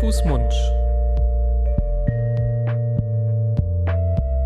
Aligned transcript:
Fuß, 0.00 0.24
Mund. 0.24 0.52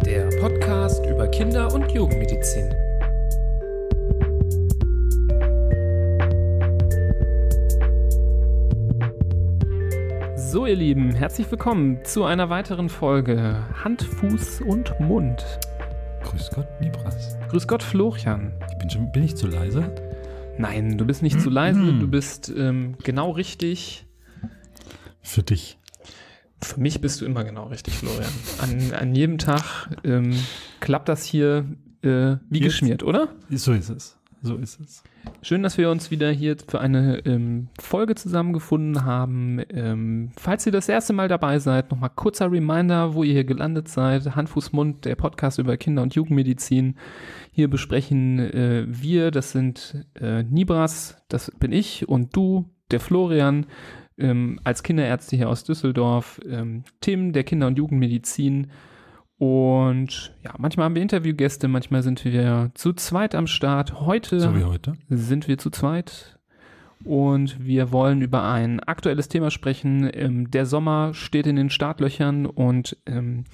Der 0.04 0.28
Podcast 0.40 1.04
über 1.06 1.28
Kinder- 1.28 1.72
und 1.72 1.90
Jugendmedizin. 1.92 2.68
So, 10.36 10.66
ihr 10.66 10.76
Lieben, 10.76 11.14
herzlich 11.14 11.50
willkommen 11.50 12.04
zu 12.04 12.24
einer 12.24 12.50
weiteren 12.50 12.88
Folge 12.88 13.62
Hand, 13.82 14.02
Fuß 14.02 14.62
und 14.62 14.98
Mund. 15.00 15.44
Grüß 16.22 16.50
Gott, 16.54 16.68
Nibras. 16.80 17.36
Grüß 17.50 17.68
Gott, 17.68 17.82
Florian. 17.82 18.52
Ich 18.70 18.78
bin, 18.78 18.90
schon, 18.90 19.12
bin 19.12 19.22
ich 19.22 19.36
zu 19.36 19.46
leise? 19.46 19.94
Nein, 20.58 20.98
du 20.98 21.04
bist 21.04 21.22
nicht 21.22 21.40
zu 21.40 21.50
leise, 21.50 21.80
du 21.80 22.08
bist 22.08 22.52
ähm, 22.56 22.94
genau 23.02 23.30
richtig. 23.30 24.05
Für 25.26 25.42
dich. 25.42 25.76
Für 26.62 26.80
mich 26.80 27.00
bist 27.00 27.20
du 27.20 27.26
immer 27.26 27.42
genau 27.42 27.64
richtig, 27.66 27.94
Florian. 27.94 28.30
An, 28.60 28.92
an 28.94 29.14
jedem 29.14 29.38
Tag 29.38 29.90
ähm, 30.04 30.32
klappt 30.78 31.08
das 31.08 31.24
hier 31.24 31.66
äh, 32.02 32.36
wie 32.48 32.60
Jetzt? 32.60 32.64
geschmiert, 32.64 33.02
oder? 33.02 33.28
So 33.50 33.72
ist 33.72 33.90
es. 33.90 34.16
So 34.42 34.54
ist 34.54 34.78
es. 34.78 35.02
Schön, 35.42 35.64
dass 35.64 35.78
wir 35.78 35.90
uns 35.90 36.12
wieder 36.12 36.30
hier 36.30 36.56
für 36.68 36.80
eine 36.80 37.26
ähm, 37.26 37.68
Folge 37.80 38.14
zusammengefunden 38.14 39.04
haben. 39.04 39.60
Ähm, 39.70 40.30
falls 40.38 40.64
ihr 40.64 40.70
das 40.70 40.88
erste 40.88 41.12
Mal 41.12 41.26
dabei 41.26 41.58
seid, 41.58 41.90
nochmal 41.90 42.10
kurzer 42.14 42.50
Reminder, 42.52 43.14
wo 43.14 43.24
ihr 43.24 43.32
hier 43.32 43.44
gelandet 43.44 43.88
seid. 43.88 44.36
Hand, 44.36 44.48
Fuß, 44.48 44.72
Mund, 44.72 45.06
der 45.06 45.16
Podcast 45.16 45.58
über 45.58 45.76
Kinder- 45.76 46.02
und 46.02 46.14
Jugendmedizin. 46.14 46.94
Hier 47.50 47.68
besprechen 47.68 48.38
äh, 48.38 48.84
wir, 48.86 49.32
das 49.32 49.50
sind 49.50 50.06
äh, 50.14 50.44
Nibras, 50.44 51.16
das 51.28 51.50
bin 51.58 51.72
ich 51.72 52.08
und 52.08 52.36
du, 52.36 52.70
der 52.92 53.00
Florian, 53.00 53.66
ähm, 54.18 54.60
als 54.64 54.82
Kinderärzte 54.82 55.36
hier 55.36 55.48
aus 55.48 55.64
Düsseldorf, 55.64 56.40
ähm, 56.48 56.84
Themen 57.00 57.32
der 57.32 57.44
Kinder- 57.44 57.66
und 57.66 57.78
Jugendmedizin. 57.78 58.68
Und 59.38 60.34
ja, 60.42 60.54
manchmal 60.56 60.86
haben 60.86 60.94
wir 60.94 61.02
Interviewgäste, 61.02 61.68
manchmal 61.68 62.02
sind 62.02 62.24
wir 62.24 62.70
zu 62.74 62.94
zweit 62.94 63.34
am 63.34 63.46
Start. 63.46 64.00
Heute 64.00 64.40
So 64.40 64.56
wie 64.56 64.64
heute. 64.64 64.94
sind 65.10 65.46
wir 65.46 65.58
zu 65.58 65.68
zweit 65.70 66.38
und 67.04 67.64
wir 67.64 67.92
wollen 67.92 68.22
über 68.22 68.44
ein 68.44 68.80
aktuelles 68.80 69.28
Thema 69.28 69.50
sprechen. 69.50 70.10
Ähm, 70.12 70.50
der 70.50 70.64
Sommer 70.64 71.12
steht 71.12 71.46
in 71.46 71.56
den 71.56 71.68
Startlöchern 71.68 72.46
und 72.46 72.96
ähm, 73.06 73.44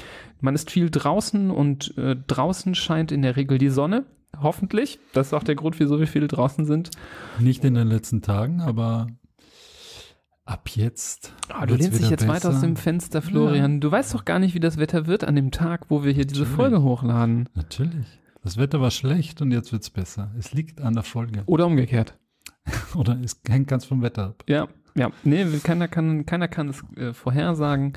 man 0.41 0.55
ist 0.55 0.71
viel 0.71 0.89
draußen 0.89 1.51
und 1.51 1.97
äh, 1.99 2.17
draußen 2.27 2.75
scheint 2.77 3.11
in 3.11 3.23
der 3.23 3.37
Regel 3.37 3.59
die 3.59 3.69
Sonne. 3.69 4.05
Hoffentlich. 4.41 4.99
Das 5.13 5.29
ist 5.29 5.33
auch 5.35 5.43
der 5.43 5.57
Grund, 5.57 5.79
wieso 5.81 5.99
wir 5.99 6.07
viele 6.07 6.29
draußen 6.29 6.65
sind. 6.65 6.91
Nicht 7.39 7.65
in 7.65 7.75
den 7.75 7.89
letzten 7.89 8.23
Tagen, 8.23 8.61
aber 8.61 9.09
ab 10.45 10.69
jetzt. 10.71 11.33
Ah, 11.49 11.67
du 11.67 11.75
lehnst 11.75 12.01
dich 12.01 12.11
jetzt 12.11 12.27
weit 12.27 12.45
aus 12.47 12.55
besser. 12.55 12.67
dem 12.67 12.77
Fenster, 12.77 13.23
Florian. 13.23 13.81
Du 13.81 13.91
weißt 13.91 14.15
doch 14.15 14.25
gar 14.25 14.39
nicht, 14.39 14.55
wie 14.55 14.61
das 14.61 14.77
Wetter 14.79 15.07
wird 15.07 15.25
an 15.25 15.37
dem 15.37 15.51
Tag, 15.51 15.87
wo 15.89 16.05
wir 16.05 16.13
hier 16.13 16.25
diese 16.27 16.41
Natürlich. 16.43 16.57
Folge 16.57 16.83
hochladen. 16.83 17.49
Natürlich. 17.55 18.07
Das 18.43 18.57
Wetter 18.57 18.81
war 18.81 18.91
schlecht 18.91 19.41
und 19.41 19.53
jetzt 19.53 19.73
wird's 19.73 19.91
besser. 19.91 20.33
Es 20.39 20.53
liegt 20.53 20.81
an 20.81 20.95
der 20.95 21.05
Folge. 21.05 21.43
Oder 21.47 21.67
umgekehrt. 21.67 22.19
Oder 22.95 23.19
es 23.23 23.41
hängt 23.49 23.69
ganz 23.69 23.85
vom 23.85 24.03
Wetter 24.03 24.29
ab. 24.29 24.45
Ja, 24.49 24.69
ja, 24.95 25.11
nee, 25.25 25.45
keiner 25.63 25.89
kann, 25.89 26.27
keiner 26.27 26.49
kann 26.49 26.69
es 26.69 26.85
äh, 26.97 27.13
vorhersagen. 27.13 27.95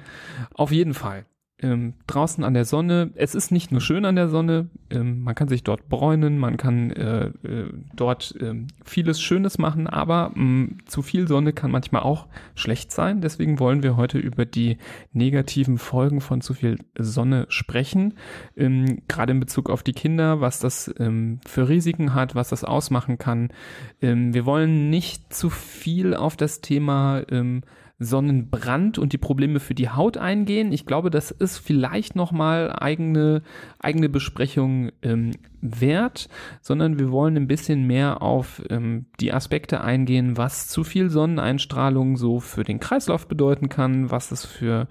Auf 0.54 0.72
jeden 0.72 0.94
Fall. 0.94 1.26
Ähm, 1.62 1.94
draußen 2.06 2.44
an 2.44 2.54
der 2.54 2.66
Sonne, 2.66 3.12
es 3.16 3.34
ist 3.34 3.50
nicht 3.50 3.72
nur 3.72 3.80
schön 3.80 4.04
an 4.04 4.18
der 4.18 4.28
Sonne, 4.28 4.68
ähm, 4.90 5.22
man 5.22 5.36
kann 5.36 5.48
sich 5.48 5.64
dort 5.64 5.88
bräunen, 5.88 6.38
man 6.38 6.58
kann 6.58 6.92
äh, 6.92 7.28
äh, 7.28 7.72
dort 7.96 8.36
ähm, 8.42 8.68
vieles 8.84 9.22
Schönes 9.22 9.58
machen, 9.58 9.88
aber 9.88 10.32
mh, 10.36 10.80
zu 10.86 11.02
viel 11.02 11.30
Sonne 11.30 11.54
kann 11.54 11.72
manchmal 11.72 12.02
auch 12.02 12.28
schlecht 12.56 12.92
sein. 12.92 13.22
Deswegen 13.22 13.58
wollen 13.58 13.84
wir 13.84 13.96
heute 13.96 14.18
über 14.18 14.44
die 14.46 14.80
negativen 15.14 15.78
Folgen 15.78 16.20
von 16.20 16.42
zu 16.42 16.54
viel 16.54 16.78
Sonne 17.00 17.46
sprechen, 17.48 18.16
ähm, 18.58 19.04
gerade 19.08 19.32
in 19.32 19.40
Bezug 19.40 19.70
auf 19.70 19.82
die 19.82 19.94
Kinder, 19.94 20.42
was 20.42 20.60
das 20.60 20.94
ähm, 21.00 21.40
für 21.48 21.70
Risiken 21.70 22.14
hat, 22.14 22.36
was 22.36 22.50
das 22.50 22.66
ausmachen 22.66 23.18
kann. 23.18 23.48
Ähm, 24.02 24.34
wir 24.34 24.46
wollen 24.46 24.90
nicht 24.90 25.34
zu 25.34 25.50
viel 25.50 26.16
auf 26.16 26.36
das 26.36 26.60
Thema 26.60 27.24
ähm, 27.32 27.62
Sonnenbrand 27.98 28.98
und 28.98 29.14
die 29.14 29.18
Probleme 29.18 29.60
für 29.60 29.74
die 29.74 29.90
Haut 29.90 30.18
eingehen. 30.18 30.74
Ich 30.74 30.86
glaube, 30.86 31.10
das 31.10 31.32
ist 31.32 31.58
vielleicht 31.58 32.16
nochmal 32.16 32.74
eigene, 32.78 33.42
eigene 33.80 34.10
Besprechung 34.10 34.92
ähm, 35.02 35.32
wert, 35.62 36.28
sondern 36.62 37.00
wir 37.00 37.10
wollen 37.12 37.38
ein 37.38 37.48
bisschen 37.48 37.88
mehr 37.88 38.22
auf 38.22 38.62
ähm, 38.70 39.06
die 39.22 39.32
Aspekte 39.32 39.82
eingehen, 39.82 40.36
was 40.36 40.68
zu 40.68 40.84
viel 40.84 41.10
Sonneneinstrahlung 41.10 42.18
so 42.18 42.42
für 42.42 42.64
den 42.64 42.82
Kreislauf 42.82 43.28
bedeuten 43.28 43.70
kann, 43.70 44.12
was 44.12 44.32
es 44.32 44.46
für 44.46 44.88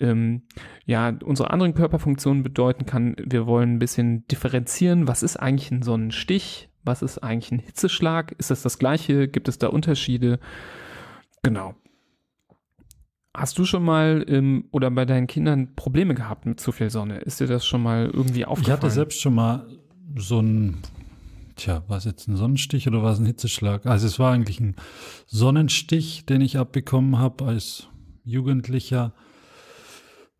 ähm, 0.00 0.42
ja, 0.86 1.12
unsere 1.24 1.50
anderen 1.50 1.74
Körperfunktionen 1.74 2.42
bedeuten 2.42 2.86
kann. 2.86 3.14
Wir 3.18 3.46
wollen 3.46 3.74
ein 3.74 3.78
bisschen 3.78 4.26
differenzieren, 4.28 5.06
was 5.06 5.22
ist 5.22 5.36
eigentlich 5.36 5.70
ein 5.70 5.82
Sonnenstich, 5.82 6.70
was 6.82 7.02
ist 7.02 7.18
eigentlich 7.18 7.52
ein 7.52 7.58
Hitzeschlag, 7.58 8.32
ist 8.38 8.50
das 8.50 8.62
das 8.62 8.78
gleiche, 8.78 9.28
gibt 9.28 9.48
es 9.48 9.58
da 9.58 9.66
Unterschiede? 9.66 10.38
Genau. 11.42 11.74
Hast 13.38 13.56
du 13.56 13.64
schon 13.64 13.84
mal 13.84 14.24
ähm, 14.28 14.64
oder 14.72 14.90
bei 14.90 15.04
deinen 15.04 15.28
Kindern 15.28 15.76
Probleme 15.76 16.14
gehabt 16.14 16.44
mit 16.44 16.58
zu 16.58 16.72
viel 16.72 16.90
Sonne? 16.90 17.18
Ist 17.18 17.38
dir 17.38 17.46
das 17.46 17.64
schon 17.64 17.82
mal 17.82 18.10
irgendwie 18.12 18.40
Ich 18.40 18.46
aufgefallen? 18.46 18.76
hatte 18.76 18.90
selbst 18.90 19.20
schon 19.20 19.34
mal 19.36 19.64
so 20.16 20.40
ein, 20.40 20.78
tja, 21.54 21.84
war 21.86 21.98
es 21.98 22.04
jetzt 22.04 22.26
ein 22.26 22.36
Sonnenstich 22.36 22.88
oder 22.88 23.02
war 23.04 23.12
es 23.12 23.20
ein 23.20 23.26
Hitzeschlag? 23.26 23.86
Also 23.86 24.08
es 24.08 24.18
war 24.18 24.32
eigentlich 24.32 24.58
ein 24.58 24.74
Sonnenstich, 25.26 26.26
den 26.26 26.40
ich 26.40 26.58
abbekommen 26.58 27.18
habe 27.18 27.44
als 27.44 27.86
Jugendlicher. 28.24 29.12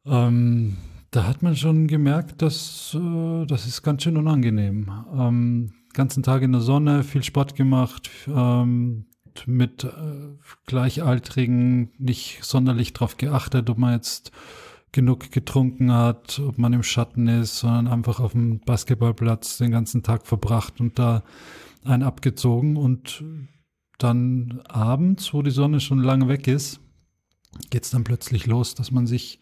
Ähm, 0.04 0.78
da 1.12 1.24
hat 1.24 1.40
man 1.42 1.54
schon 1.54 1.86
gemerkt, 1.86 2.42
dass 2.42 2.96
äh, 3.00 3.46
das 3.46 3.66
ist 3.66 3.82
ganz 3.82 4.02
schön 4.02 4.16
unangenehm. 4.16 4.90
Ähm, 5.16 5.72
ganzen 5.92 6.24
Tag 6.24 6.42
in 6.42 6.50
der 6.50 6.62
Sonne, 6.62 7.04
viel 7.04 7.22
Sport 7.22 7.54
gemacht, 7.54 8.10
ähm, 8.26 9.06
mit 9.46 9.84
äh, 9.84 9.90
Gleichaltrigen 10.66 11.90
nicht 11.98 12.42
sonderlich 12.42 12.92
darauf 12.92 13.16
geachtet, 13.16 13.70
ob 13.70 13.78
man 13.78 13.94
jetzt 13.94 14.32
genug 14.92 15.30
getrunken 15.32 15.92
hat, 15.92 16.38
ob 16.38 16.58
man 16.58 16.72
im 16.72 16.82
Schatten 16.82 17.28
ist, 17.28 17.58
sondern 17.58 17.88
einfach 17.88 18.20
auf 18.20 18.32
dem 18.32 18.60
Basketballplatz 18.60 19.58
den 19.58 19.70
ganzen 19.70 20.02
Tag 20.02 20.26
verbracht 20.26 20.80
und 20.80 20.98
da 20.98 21.24
einen 21.84 22.02
abgezogen. 22.02 22.76
Und 22.76 23.22
dann 23.98 24.60
abends, 24.66 25.34
wo 25.34 25.42
die 25.42 25.50
Sonne 25.50 25.80
schon 25.80 25.98
lange 25.98 26.28
weg 26.28 26.48
ist, 26.48 26.80
geht's 27.70 27.90
dann 27.90 28.04
plötzlich 28.04 28.46
los, 28.46 28.74
dass 28.74 28.90
man 28.90 29.06
sich 29.06 29.40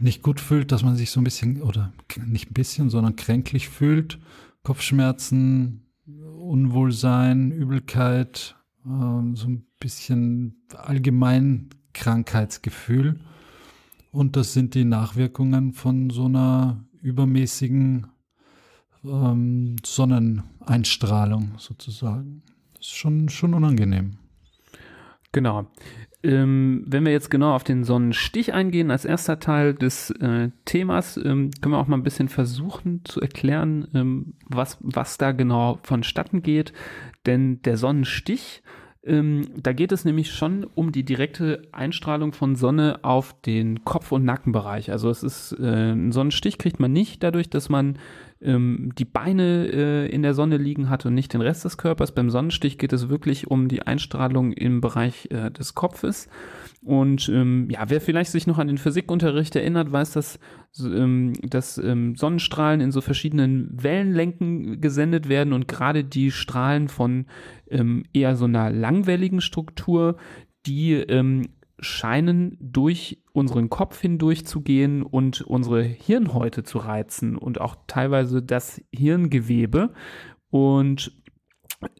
nicht 0.00 0.22
gut 0.22 0.40
fühlt, 0.40 0.72
dass 0.72 0.82
man 0.82 0.96
sich 0.96 1.10
so 1.10 1.20
ein 1.20 1.24
bisschen 1.24 1.62
oder 1.62 1.92
nicht 2.26 2.50
ein 2.50 2.54
bisschen, 2.54 2.90
sondern 2.90 3.16
kränklich 3.16 3.68
fühlt, 3.68 4.18
Kopfschmerzen, 4.62 5.86
Unwohlsein, 6.06 7.52
Übelkeit, 7.52 8.56
ähm, 8.86 9.36
so 9.36 9.48
ein 9.48 9.66
bisschen 9.80 10.64
allgemein 10.76 11.70
Krankheitsgefühl. 11.92 13.20
Und 14.10 14.36
das 14.36 14.52
sind 14.52 14.74
die 14.74 14.84
Nachwirkungen 14.84 15.72
von 15.72 16.10
so 16.10 16.26
einer 16.26 16.84
übermäßigen 17.00 18.06
ähm, 19.04 19.76
Sonneneinstrahlung 19.84 21.54
sozusagen. 21.58 22.42
Das 22.74 22.86
ist 22.86 22.94
schon, 22.94 23.28
schon 23.28 23.54
unangenehm. 23.54 24.18
Genau. 25.32 25.66
Ähm, 26.24 26.84
wenn 26.86 27.04
wir 27.04 27.12
jetzt 27.12 27.30
genau 27.30 27.54
auf 27.54 27.64
den 27.64 27.84
Sonnenstich 27.84 28.54
eingehen, 28.54 28.90
als 28.90 29.04
erster 29.04 29.40
Teil 29.40 29.74
des 29.74 30.10
äh, 30.10 30.48
Themas, 30.64 31.18
ähm, 31.18 31.50
können 31.60 31.74
wir 31.74 31.78
auch 31.78 31.86
mal 31.86 31.98
ein 31.98 32.02
bisschen 32.02 32.30
versuchen 32.30 33.02
zu 33.04 33.20
erklären, 33.20 33.88
ähm, 33.94 34.32
was, 34.48 34.78
was 34.80 35.18
da 35.18 35.32
genau 35.32 35.78
vonstatten 35.82 36.42
geht. 36.42 36.72
Denn 37.26 37.60
der 37.62 37.76
Sonnenstich, 37.76 38.62
ähm, 39.04 39.42
da 39.54 39.74
geht 39.74 39.92
es 39.92 40.06
nämlich 40.06 40.32
schon 40.32 40.66
um 40.74 40.92
die 40.92 41.04
direkte 41.04 41.60
Einstrahlung 41.72 42.32
von 42.32 42.56
Sonne 42.56 43.00
auf 43.02 43.38
den 43.42 43.84
Kopf- 43.84 44.10
und 44.10 44.24
Nackenbereich. 44.24 44.90
Also 44.90 45.10
es 45.10 45.22
ist, 45.22 45.52
äh, 45.60 45.92
ein 45.92 46.10
Sonnenstich 46.10 46.56
kriegt 46.56 46.80
man 46.80 46.92
nicht 46.92 47.22
dadurch, 47.22 47.50
dass 47.50 47.68
man 47.68 47.98
ähm, 48.40 48.92
die 48.98 49.04
Beine 49.04 49.66
äh, 49.72 50.06
in 50.08 50.22
der 50.22 50.34
Sonne 50.34 50.56
liegen 50.56 50.90
hat 50.90 51.06
und 51.06 51.14
nicht 51.14 51.32
den 51.32 51.40
Rest 51.40 51.64
des 51.64 51.78
Körpers. 51.78 52.12
Beim 52.12 52.30
Sonnenstich 52.30 52.78
geht 52.78 52.92
es 52.92 53.08
wirklich 53.08 53.50
um 53.50 53.68
die 53.68 53.82
Einstrahlung 53.82 54.52
im 54.52 54.80
Bereich 54.80 55.28
äh, 55.30 55.50
des 55.50 55.74
Kopfes. 55.74 56.28
Und 56.82 57.30
ähm, 57.30 57.68
ja, 57.70 57.88
wer 57.88 58.00
vielleicht 58.00 58.30
sich 58.30 58.46
noch 58.46 58.58
an 58.58 58.66
den 58.66 58.76
Physikunterricht 58.76 59.56
erinnert, 59.56 59.90
weiß, 59.90 60.12
dass, 60.12 60.38
ähm, 60.78 61.32
dass 61.42 61.78
ähm, 61.78 62.14
Sonnenstrahlen 62.14 62.82
in 62.82 62.92
so 62.92 63.00
verschiedenen 63.00 63.70
Wellenlängen 63.72 64.80
gesendet 64.82 65.28
werden 65.28 65.54
und 65.54 65.66
gerade 65.66 66.04
die 66.04 66.30
Strahlen 66.30 66.88
von 66.88 67.24
ähm, 67.70 68.04
eher 68.12 68.36
so 68.36 68.44
einer 68.44 68.70
langwelligen 68.70 69.40
Struktur, 69.40 70.16
die 70.66 70.92
ähm, 70.92 71.48
scheinen 71.78 72.56
durch 72.60 73.22
unseren 73.32 73.68
Kopf 73.68 74.00
hindurch 74.00 74.46
zu 74.46 74.60
gehen 74.60 75.02
und 75.02 75.42
unsere 75.42 75.82
Hirnhäute 75.82 76.62
zu 76.62 76.78
reizen 76.78 77.36
und 77.36 77.60
auch 77.60 77.76
teilweise 77.86 78.42
das 78.42 78.80
Hirngewebe. 78.92 79.92
Und 80.50 81.12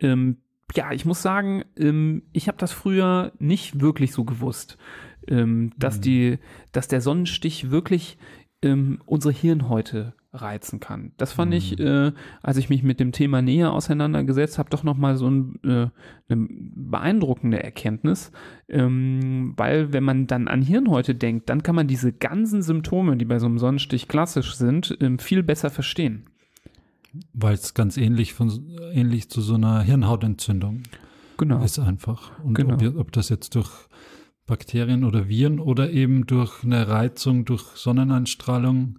ähm, 0.00 0.38
ja, 0.74 0.92
ich 0.92 1.04
muss 1.04 1.22
sagen, 1.22 1.64
ähm, 1.76 2.22
ich 2.32 2.48
habe 2.48 2.58
das 2.58 2.72
früher 2.72 3.32
nicht 3.38 3.80
wirklich 3.80 4.12
so 4.12 4.24
gewusst, 4.24 4.78
ähm, 5.28 5.72
dass 5.76 5.98
Mhm. 5.98 6.02
die, 6.02 6.38
dass 6.72 6.88
der 6.88 7.00
Sonnenstich 7.00 7.70
wirklich 7.70 8.18
ähm, 8.62 9.00
unsere 9.06 9.32
Hirnhäute 9.34 10.14
reizen 10.34 10.80
kann. 10.80 11.12
Das 11.16 11.32
fand 11.32 11.54
ich, 11.54 11.78
Mhm. 11.78 11.86
äh, 11.86 12.12
als 12.42 12.56
ich 12.56 12.68
mich 12.68 12.82
mit 12.82 12.98
dem 13.00 13.12
Thema 13.12 13.40
näher 13.40 13.72
auseinandergesetzt 13.72 14.58
habe, 14.58 14.68
doch 14.70 14.82
noch 14.82 14.96
mal 14.96 15.16
so 15.16 15.30
ein, 15.30 15.58
äh, 15.64 15.86
eine 16.28 16.48
beeindruckende 16.50 17.62
Erkenntnis, 17.62 18.32
ähm, 18.68 19.54
weil 19.56 19.92
wenn 19.92 20.04
man 20.04 20.26
dann 20.26 20.48
an 20.48 20.60
Hirnhäute 20.62 21.14
denkt, 21.14 21.48
dann 21.48 21.62
kann 21.62 21.74
man 21.76 21.86
diese 21.86 22.12
ganzen 22.12 22.62
Symptome, 22.62 23.16
die 23.16 23.24
bei 23.24 23.38
so 23.38 23.46
einem 23.46 23.58
Sonnenstich 23.58 24.08
klassisch 24.08 24.54
sind, 24.56 24.96
ähm, 25.00 25.18
viel 25.18 25.42
besser 25.42 25.70
verstehen. 25.70 26.24
Weil 27.32 27.54
es 27.54 27.74
ganz 27.74 27.96
ähnlich, 27.96 28.34
von, 28.34 28.50
ähnlich 28.92 29.28
zu 29.30 29.40
so 29.40 29.54
einer 29.54 29.82
Hirnhautentzündung 29.82 30.82
Genau. 31.38 31.62
ist 31.62 31.78
einfach. 31.78 32.32
Und 32.40 32.54
Genau. 32.54 32.74
ob, 32.74 32.96
ob 32.98 33.12
das 33.12 33.28
jetzt 33.28 33.54
durch 33.54 33.70
Bakterien 34.46 35.04
oder 35.04 35.28
Viren 35.28 35.58
oder 35.60 35.90
eben 35.90 36.26
durch 36.26 36.64
eine 36.64 36.88
Reizung, 36.88 37.44
durch 37.44 37.62
Sonneneinstrahlung 37.76 38.98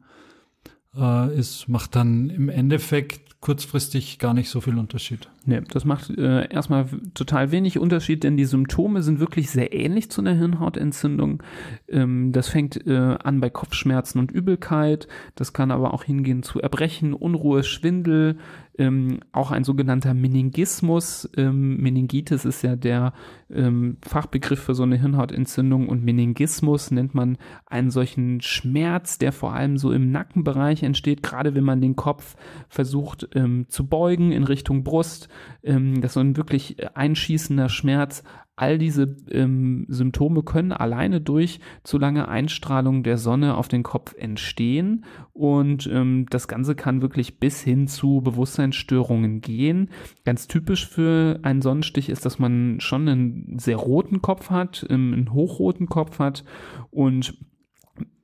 äh, 0.97 1.38
ist, 1.38 1.68
macht 1.68 1.95
dann 1.95 2.30
im 2.30 2.50
Endeffekt 2.50 3.25
kurzfristig 3.45 4.18
gar 4.18 4.33
nicht 4.33 4.50
so 4.50 4.59
viel 4.59 4.75
Unterschied. 4.75 5.30
Nee, 5.45 5.62
das 5.69 5.86
macht 5.86 6.09
äh, 6.09 6.51
erstmal 6.51 6.88
total 7.13 7.51
wenig 7.51 7.77
Unterschied, 7.77 8.24
denn 8.24 8.38
die 8.38 8.45
Symptome 8.45 9.03
sind 9.03 9.19
wirklich 9.19 9.51
sehr 9.51 9.71
ähnlich 9.71 10.09
zu 10.09 10.21
einer 10.21 10.33
Hirnhautentzündung. 10.33 11.44
Ähm, 11.88 12.31
das 12.31 12.47
fängt 12.47 12.88
äh, 12.88 13.18
an 13.24 13.42
bei 13.42 13.51
Kopfschmerzen 13.51 14.18
und 14.18 14.31
Übelkeit. 14.31 15.07
Das 15.36 15.53
kann 15.53 15.69
aber 15.69 15.94
auch 15.94 16.03
hingehen 16.03 16.42
zu 16.42 16.59
Erbrechen, 16.59 17.13
Unruhe, 17.13 17.63
Schwindel, 17.63 18.39
ähm, 18.77 19.19
auch 19.31 19.51
ein 19.51 19.63
sogenannter 19.63 20.13
Meningismus. 20.13 21.30
Ähm, 21.38 21.77
Meningitis 21.77 22.45
ist 22.45 22.62
ja 22.62 22.75
der 22.75 23.13
ähm, 23.50 23.98
Fachbegriff 24.06 24.62
für 24.62 24.75
so 24.75 24.83
eine 24.83 24.98
Hirnhautentzündung 24.98 25.88
und 25.88 26.04
Meningismus 26.04 26.92
nennt 26.92 27.13
man 27.13 27.38
einen 27.66 27.92
solchen 27.92 28.42
Schmerz, 28.42 29.18
der 29.18 29.31
vor 29.31 29.54
allem 29.54 29.77
so 29.77 29.92
im 29.92 30.12
Nackenbereich 30.12 30.83
entsteht, 30.83 31.24
gerade 31.24 31.56
wenn 31.56 31.63
man 31.63 31.81
den 31.81 31.95
Kopf 31.95 32.36
versucht 32.68 33.30
ähm, 33.33 33.66
zu 33.69 33.88
beugen 33.88 34.31
in 34.31 34.44
Richtung 34.44 34.83
Brust. 34.83 35.30
Ähm, 35.63 36.01
das 36.01 36.12
ist 36.12 36.13
so 36.16 36.19
ein 36.19 36.38
wirklich 36.38 36.77
einschießender 36.95 37.69
Schmerz. 37.69 38.24
All 38.57 38.78
diese 38.78 39.18
ähm, 39.31 39.86
Symptome 39.90 40.44
können 40.44 40.72
alleine 40.72 41.19
durch 41.19 41.60
zu 41.84 41.98
lange 41.98 42.30
Einstrahlung 42.30 43.04
der 43.04 43.18
Sonne 43.18 43.57
auf 43.57 43.68
den 43.68 43.84
Kopf 43.84 44.16
entstehen 44.18 45.04
und 45.34 45.90
ähm, 45.92 46.25
das 46.30 46.48
Ganze 46.48 46.74
kann 46.75 47.02
wirklich 47.02 47.40
bis 47.40 47.62
hin 47.62 47.88
zu 47.88 48.22
Bewusstseinsstörungen 48.22 49.42
gehen. 49.42 49.90
Ganz 50.24 50.48
typisch 50.48 50.88
für 50.88 51.40
einen 51.44 51.62
Sonnenstich 51.62 52.07
ist, 52.07 52.25
dass 52.25 52.40
man 52.40 52.80
schon 52.80 53.10
einen 53.10 53.60
sehr 53.60 53.75
roten 53.75 54.22
Kopf 54.22 54.50
hat, 54.50 54.86
ähm, 54.90 55.13
einen 55.13 55.34
hochroten 55.34 55.88
Kopf 55.88 56.19
hat 56.19 56.46
und 56.92 57.38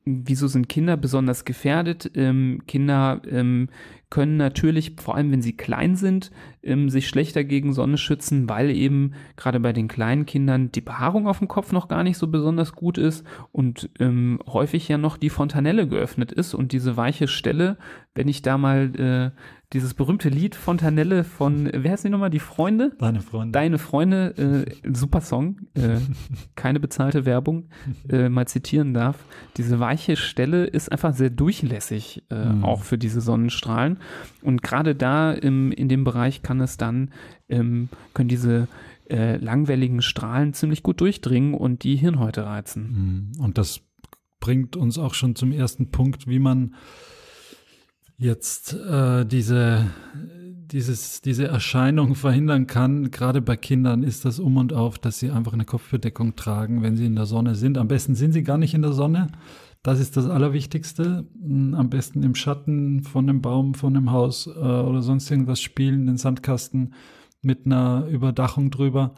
Wieso 0.04 0.48
sind 0.48 0.68
Kinder 0.68 0.98
besonders 0.98 1.46
gefährdet? 1.46 2.12
Ähm, 2.16 2.64
Kinder 2.66 3.22
ähm, 3.30 3.70
können 4.10 4.36
natürlich, 4.36 4.96
vor 5.00 5.16
allem 5.16 5.32
wenn 5.32 5.44
sie 5.44 5.56
klein 5.56 5.96
sind, 5.96 6.32
ähm, 6.64 6.90
sich 6.90 7.08
schlechter 7.08 7.44
gegen 7.44 7.74
Sonne 7.74 7.98
schützen, 7.98 8.48
weil 8.50 8.70
eben 8.70 9.14
gerade 9.36 9.60
bei 9.60 9.74
den 9.74 9.88
kleinen 9.88 10.26
Kindern 10.26 10.72
die 10.72 10.82
Behaarung 10.82 11.28
auf 11.28 11.40
dem 11.40 11.48
Kopf 11.48 11.72
noch 11.72 11.88
gar 11.88 12.04
nicht 12.04 12.18
so 12.18 12.28
besonders 12.28 12.74
gut 12.74 12.98
ist 12.98 13.26
und 13.52 13.90
ähm, 14.00 14.40
häufig 14.48 14.88
ja 14.88 14.98
noch 14.98 15.18
die 15.18 15.30
Fontanelle 15.30 15.88
geöffnet 15.88 16.32
ist 16.32 16.54
und 16.54 16.72
diese 16.72 16.98
weiche 16.98 17.28
Stelle, 17.28 17.78
wenn 18.14 18.28
ich 18.28 18.42
da 18.42 18.58
mal 18.58 18.92
äh, 19.00 19.32
dieses 19.74 19.94
berühmte 19.94 20.28
Lied 20.28 20.56
Fontanelle 20.56 21.24
von, 21.24 21.70
wer 21.74 21.92
heißt 21.94 22.04
die 22.04 22.10
nochmal, 22.10 22.30
die 22.30 22.40
Freunde? 22.40 22.92
Deine 23.00 23.22
Freunde. 23.22 23.52
Deine 23.54 23.78
Freunde, 23.78 24.66
äh, 24.84 24.94
super 24.94 25.22
Song, 25.22 25.62
äh, 25.76 25.96
keine 26.56 26.82
bezahlte 26.82 27.26
Werbung, 27.26 27.70
äh, 28.10 28.28
mal 28.28 28.46
zitieren 28.50 28.94
darf. 28.94 29.24
Diese 29.56 29.80
weiche 29.80 30.18
Stelle 30.18 30.66
ist 30.66 30.92
einfach 30.92 31.14
sehr 31.14 31.30
durchlässig, 31.30 32.24
äh, 32.30 32.42
Mhm. 32.52 32.66
auch 32.66 32.82
für 32.82 32.98
diese 32.98 33.22
Sonnenstrahlen. 33.22 34.00
Und 34.42 34.62
gerade 34.62 34.94
da 34.94 35.32
im, 35.32 35.72
in 35.72 35.88
dem 35.88 36.04
Bereich 36.04 36.42
kann 36.52 36.60
es 36.60 36.76
dann, 36.76 37.12
ähm, 37.48 37.88
können 38.14 38.28
diese 38.28 38.68
äh, 39.10 39.38
langwelligen 39.38 40.02
Strahlen 40.02 40.54
ziemlich 40.54 40.84
gut 40.84 41.00
durchdringen 41.00 41.54
und 41.54 41.86
die 41.86 41.96
Hirnhäute 41.96 42.46
reizen. 42.46 43.32
Mhm. 43.38 43.42
Und 43.42 43.58
das 43.58 43.80
bringt 44.42 44.76
uns 44.76 44.98
auch 44.98 45.14
schon 45.14 45.38
zum 45.38 45.54
ersten 45.54 45.92
Punkt, 45.92 46.28
wie 46.28 46.40
man 46.40 46.76
jetzt 48.18 48.74
äh, 48.74 49.26
diese, 49.26 49.92
dieses, 50.14 51.22
diese 51.22 51.48
Erscheinung 51.48 52.16
verhindern 52.16 52.68
kann. 52.68 53.12
Gerade 53.12 53.40
bei 53.40 53.56
Kindern 53.56 54.04
ist 54.04 54.26
das 54.26 54.38
um 54.38 54.58
und 54.58 54.74
auf, 54.74 55.00
dass 55.00 55.20
sie 55.20 55.32
einfach 55.32 55.54
eine 55.54 55.64
Kopfbedeckung 55.64 56.36
tragen, 56.36 56.84
wenn 56.84 56.98
sie 56.98 57.06
in 57.06 57.16
der 57.16 57.28
Sonne 57.28 57.56
sind. 57.56 57.78
Am 57.78 57.88
besten 57.88 58.14
sind 58.14 58.34
sie 58.34 58.44
gar 58.44 58.58
nicht 58.58 58.74
in 58.74 58.82
der 58.82 58.92
Sonne. 58.92 59.30
Das 59.84 60.00
ist 60.00 60.16
das 60.16 60.30
Allerwichtigste. 60.30 61.26
Mm, 61.40 61.74
Am 61.74 61.90
besten 61.90 62.24
im 62.24 62.36
Schatten 62.36 63.04
von 63.04 63.28
einem 63.28 63.42
Baum, 63.42 63.74
von 63.74 63.96
einem 63.96 64.12
Haus 64.12 64.48
äh, 64.48 64.50
oder 64.50 65.02
sonst 65.02 65.30
irgendwas 65.32 65.62
spielen, 65.62 66.06
den 66.06 66.18
Sandkasten 66.18 66.94
mit 67.42 67.66
einer 67.66 68.06
Überdachung 68.06 68.70
drüber. 68.70 69.16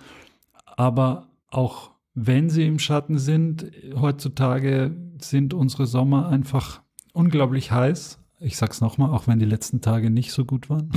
Aber 0.66 1.28
auch 1.50 1.92
wenn 2.14 2.50
sie 2.50 2.66
im 2.66 2.80
Schatten 2.80 3.18
sind, 3.18 3.72
heutzutage 3.96 4.96
sind 5.20 5.54
unsere 5.54 5.86
Sommer 5.86 6.28
einfach 6.28 6.82
unglaublich 7.12 7.72
heiß. 7.72 8.20
Ich 8.40 8.58
sag's 8.58 8.82
nochmal, 8.82 9.12
auch 9.12 9.28
wenn 9.28 9.40
die 9.40 9.46
letzten 9.46 9.82
Tage 9.82 10.10
nicht 10.10 10.32
so 10.32 10.46
gut 10.46 10.70
waren. 10.70 10.90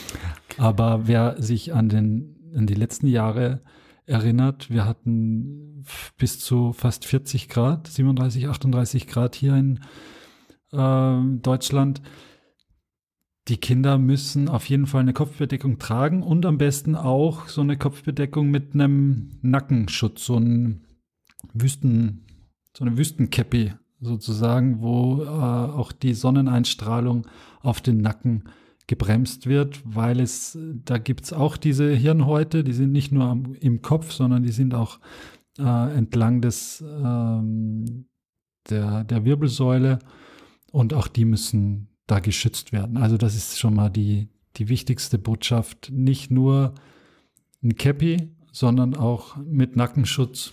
Aber 0.58 1.06
wer 1.06 1.40
sich 1.40 1.74
an 1.74 1.88
den, 1.88 2.52
an 2.56 2.66
die 2.66 2.74
letzten 2.74 3.06
Jahre 3.06 3.60
erinnert, 4.06 4.70
wir 4.70 4.84
hatten 4.84 5.84
bis 6.18 6.38
zu 6.40 6.72
fast 6.72 7.04
40 7.04 7.48
Grad, 7.48 7.86
37, 7.86 8.48
38 8.48 9.06
Grad 9.06 9.34
hier 9.34 9.54
in 9.56 9.80
ähm, 10.72 11.40
Deutschland. 11.42 12.02
Die 13.48 13.58
Kinder 13.58 13.98
müssen 13.98 14.48
auf 14.48 14.68
jeden 14.68 14.86
Fall 14.86 15.02
eine 15.02 15.12
Kopfbedeckung 15.12 15.78
tragen 15.78 16.22
und 16.22 16.46
am 16.46 16.56
besten 16.56 16.94
auch 16.94 17.48
so 17.48 17.60
eine 17.60 17.76
Kopfbedeckung 17.76 18.50
mit 18.50 18.74
einem 18.74 19.38
Nackenschutz, 19.42 20.24
so 20.24 20.38
ein 20.38 20.86
Wüsten, 21.52 22.26
so 22.76 22.84
eine 22.84 22.96
Wüstenkäppi 22.96 23.74
sozusagen, 24.00 24.80
wo 24.80 25.22
äh, 25.22 25.26
auch 25.26 25.92
die 25.92 26.14
Sonneneinstrahlung 26.14 27.26
auf 27.60 27.80
den 27.80 27.98
Nacken 27.98 28.44
gebremst 28.86 29.46
wird, 29.46 29.80
weil 29.84 30.20
es, 30.20 30.58
da 30.84 30.98
gibt's 30.98 31.32
auch 31.32 31.56
diese 31.56 31.90
Hirnhäute, 31.90 32.64
die 32.64 32.72
sind 32.72 32.92
nicht 32.92 33.12
nur 33.12 33.24
am, 33.24 33.54
im 33.54 33.80
Kopf, 33.82 34.12
sondern 34.12 34.42
die 34.42 34.52
sind 34.52 34.74
auch 34.74 35.00
äh, 35.58 35.96
entlang 35.96 36.40
des, 36.40 36.82
ähm, 36.82 38.06
der, 38.68 39.04
der 39.04 39.24
Wirbelsäule 39.24 39.98
und 40.70 40.92
auch 40.92 41.08
die 41.08 41.24
müssen 41.24 41.88
da 42.06 42.20
geschützt 42.20 42.72
werden. 42.72 42.96
Also 42.96 43.16
das 43.16 43.34
ist 43.34 43.58
schon 43.58 43.74
mal 43.74 43.88
die, 43.88 44.28
die 44.56 44.68
wichtigste 44.68 45.18
Botschaft. 45.18 45.90
Nicht 45.90 46.30
nur 46.30 46.74
ein 47.62 47.76
Cappy, 47.76 48.34
sondern 48.52 48.94
auch 48.94 49.36
mit 49.36 49.76
Nackenschutz, 49.76 50.52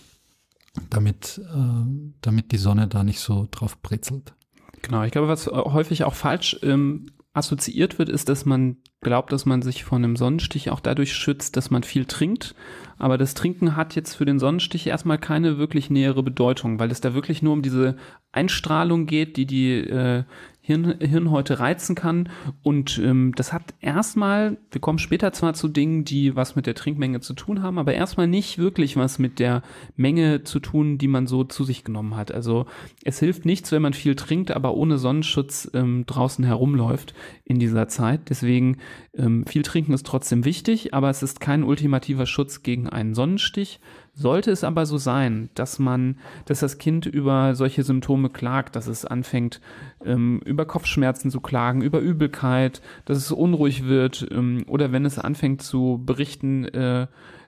damit, 0.88 1.38
äh, 1.54 2.12
damit 2.22 2.52
die 2.52 2.56
Sonne 2.56 2.88
da 2.88 3.04
nicht 3.04 3.20
so 3.20 3.46
drauf 3.50 3.80
brezelt. 3.82 4.34
Genau, 4.80 5.04
ich 5.04 5.12
glaube, 5.12 5.28
was 5.28 5.46
häufig 5.46 6.04
auch 6.04 6.14
falsch 6.14 6.58
ähm, 6.62 7.06
assoziiert 7.34 7.98
wird, 7.98 8.08
ist, 8.08 8.28
dass 8.28 8.44
man 8.44 8.76
glaubt, 9.00 9.32
dass 9.32 9.46
man 9.46 9.62
sich 9.62 9.84
von 9.84 10.04
einem 10.04 10.16
Sonnenstich 10.16 10.70
auch 10.70 10.80
dadurch 10.80 11.14
schützt, 11.14 11.56
dass 11.56 11.70
man 11.70 11.82
viel 11.82 12.04
trinkt. 12.04 12.54
Aber 12.98 13.18
das 13.18 13.34
Trinken 13.34 13.74
hat 13.74 13.94
jetzt 13.94 14.14
für 14.14 14.26
den 14.26 14.38
Sonnenstich 14.38 14.86
erstmal 14.86 15.18
keine 15.18 15.58
wirklich 15.58 15.90
nähere 15.90 16.22
Bedeutung, 16.22 16.78
weil 16.78 16.90
es 16.90 17.00
da 17.00 17.14
wirklich 17.14 17.42
nur 17.42 17.54
um 17.54 17.62
diese 17.62 17.96
Einstrahlung 18.32 19.06
geht, 19.06 19.36
die 19.36 19.46
die 19.46 19.78
äh, 19.78 20.24
Hirn, 20.64 20.94
Hirnhäute 21.00 21.58
reizen 21.58 21.96
kann. 21.96 22.28
Und 22.62 22.98
ähm, 22.98 23.32
das 23.34 23.52
hat 23.52 23.74
erstmal, 23.80 24.58
wir 24.70 24.80
kommen 24.80 25.00
später 25.00 25.32
zwar 25.32 25.54
zu 25.54 25.66
Dingen, 25.66 26.04
die 26.04 26.36
was 26.36 26.54
mit 26.54 26.66
der 26.66 26.76
Trinkmenge 26.76 27.20
zu 27.20 27.34
tun 27.34 27.62
haben, 27.62 27.78
aber 27.78 27.94
erstmal 27.94 28.28
nicht 28.28 28.58
wirklich 28.58 28.96
was 28.96 29.18
mit 29.18 29.40
der 29.40 29.62
Menge 29.96 30.44
zu 30.44 30.60
tun, 30.60 30.98
die 30.98 31.08
man 31.08 31.26
so 31.26 31.42
zu 31.42 31.64
sich 31.64 31.82
genommen 31.82 32.16
hat. 32.16 32.30
Also 32.30 32.66
es 33.04 33.18
hilft 33.18 33.44
nichts, 33.44 33.72
wenn 33.72 33.82
man 33.82 33.92
viel 33.92 34.14
trinkt, 34.14 34.52
aber 34.52 34.74
ohne 34.74 34.98
Sonnenschutz 34.98 35.68
ähm, 35.74 36.04
draußen 36.06 36.44
herumläuft 36.44 37.12
in 37.44 37.58
dieser 37.58 37.88
Zeit. 37.88 38.30
Deswegen 38.30 38.78
ähm, 39.14 39.44
viel 39.46 39.62
trinken 39.62 39.92
ist 39.92 40.06
trotzdem 40.06 40.44
wichtig, 40.44 40.94
aber 40.94 41.10
es 41.10 41.24
ist 41.24 41.40
kein 41.40 41.64
ultimativer 41.64 42.26
Schutz 42.26 42.62
gegen 42.62 42.88
einen 42.88 43.14
Sonnenstich. 43.14 43.80
Sollte 44.14 44.50
es 44.50 44.62
aber 44.62 44.84
so 44.84 44.98
sein, 44.98 45.48
dass 45.54 45.78
man, 45.78 46.18
dass 46.44 46.60
das 46.60 46.76
Kind 46.76 47.06
über 47.06 47.54
solche 47.54 47.82
Symptome 47.82 48.28
klagt, 48.28 48.76
dass 48.76 48.86
es 48.86 49.06
anfängt, 49.06 49.62
ähm, 50.04 50.42
über 50.44 50.66
Kopfschmerzen 50.66 51.30
zu 51.30 51.40
klagen, 51.40 51.80
über 51.80 51.98
Übelkeit, 51.98 52.82
dass 53.06 53.16
es 53.16 53.32
unruhig 53.32 53.86
wird, 53.86 54.28
ähm, 54.30 54.64
oder 54.68 54.92
wenn 54.92 55.06
es 55.06 55.18
anfängt 55.18 55.62
zu 55.62 56.02
berichten, 56.04 56.64
äh, 56.66 57.06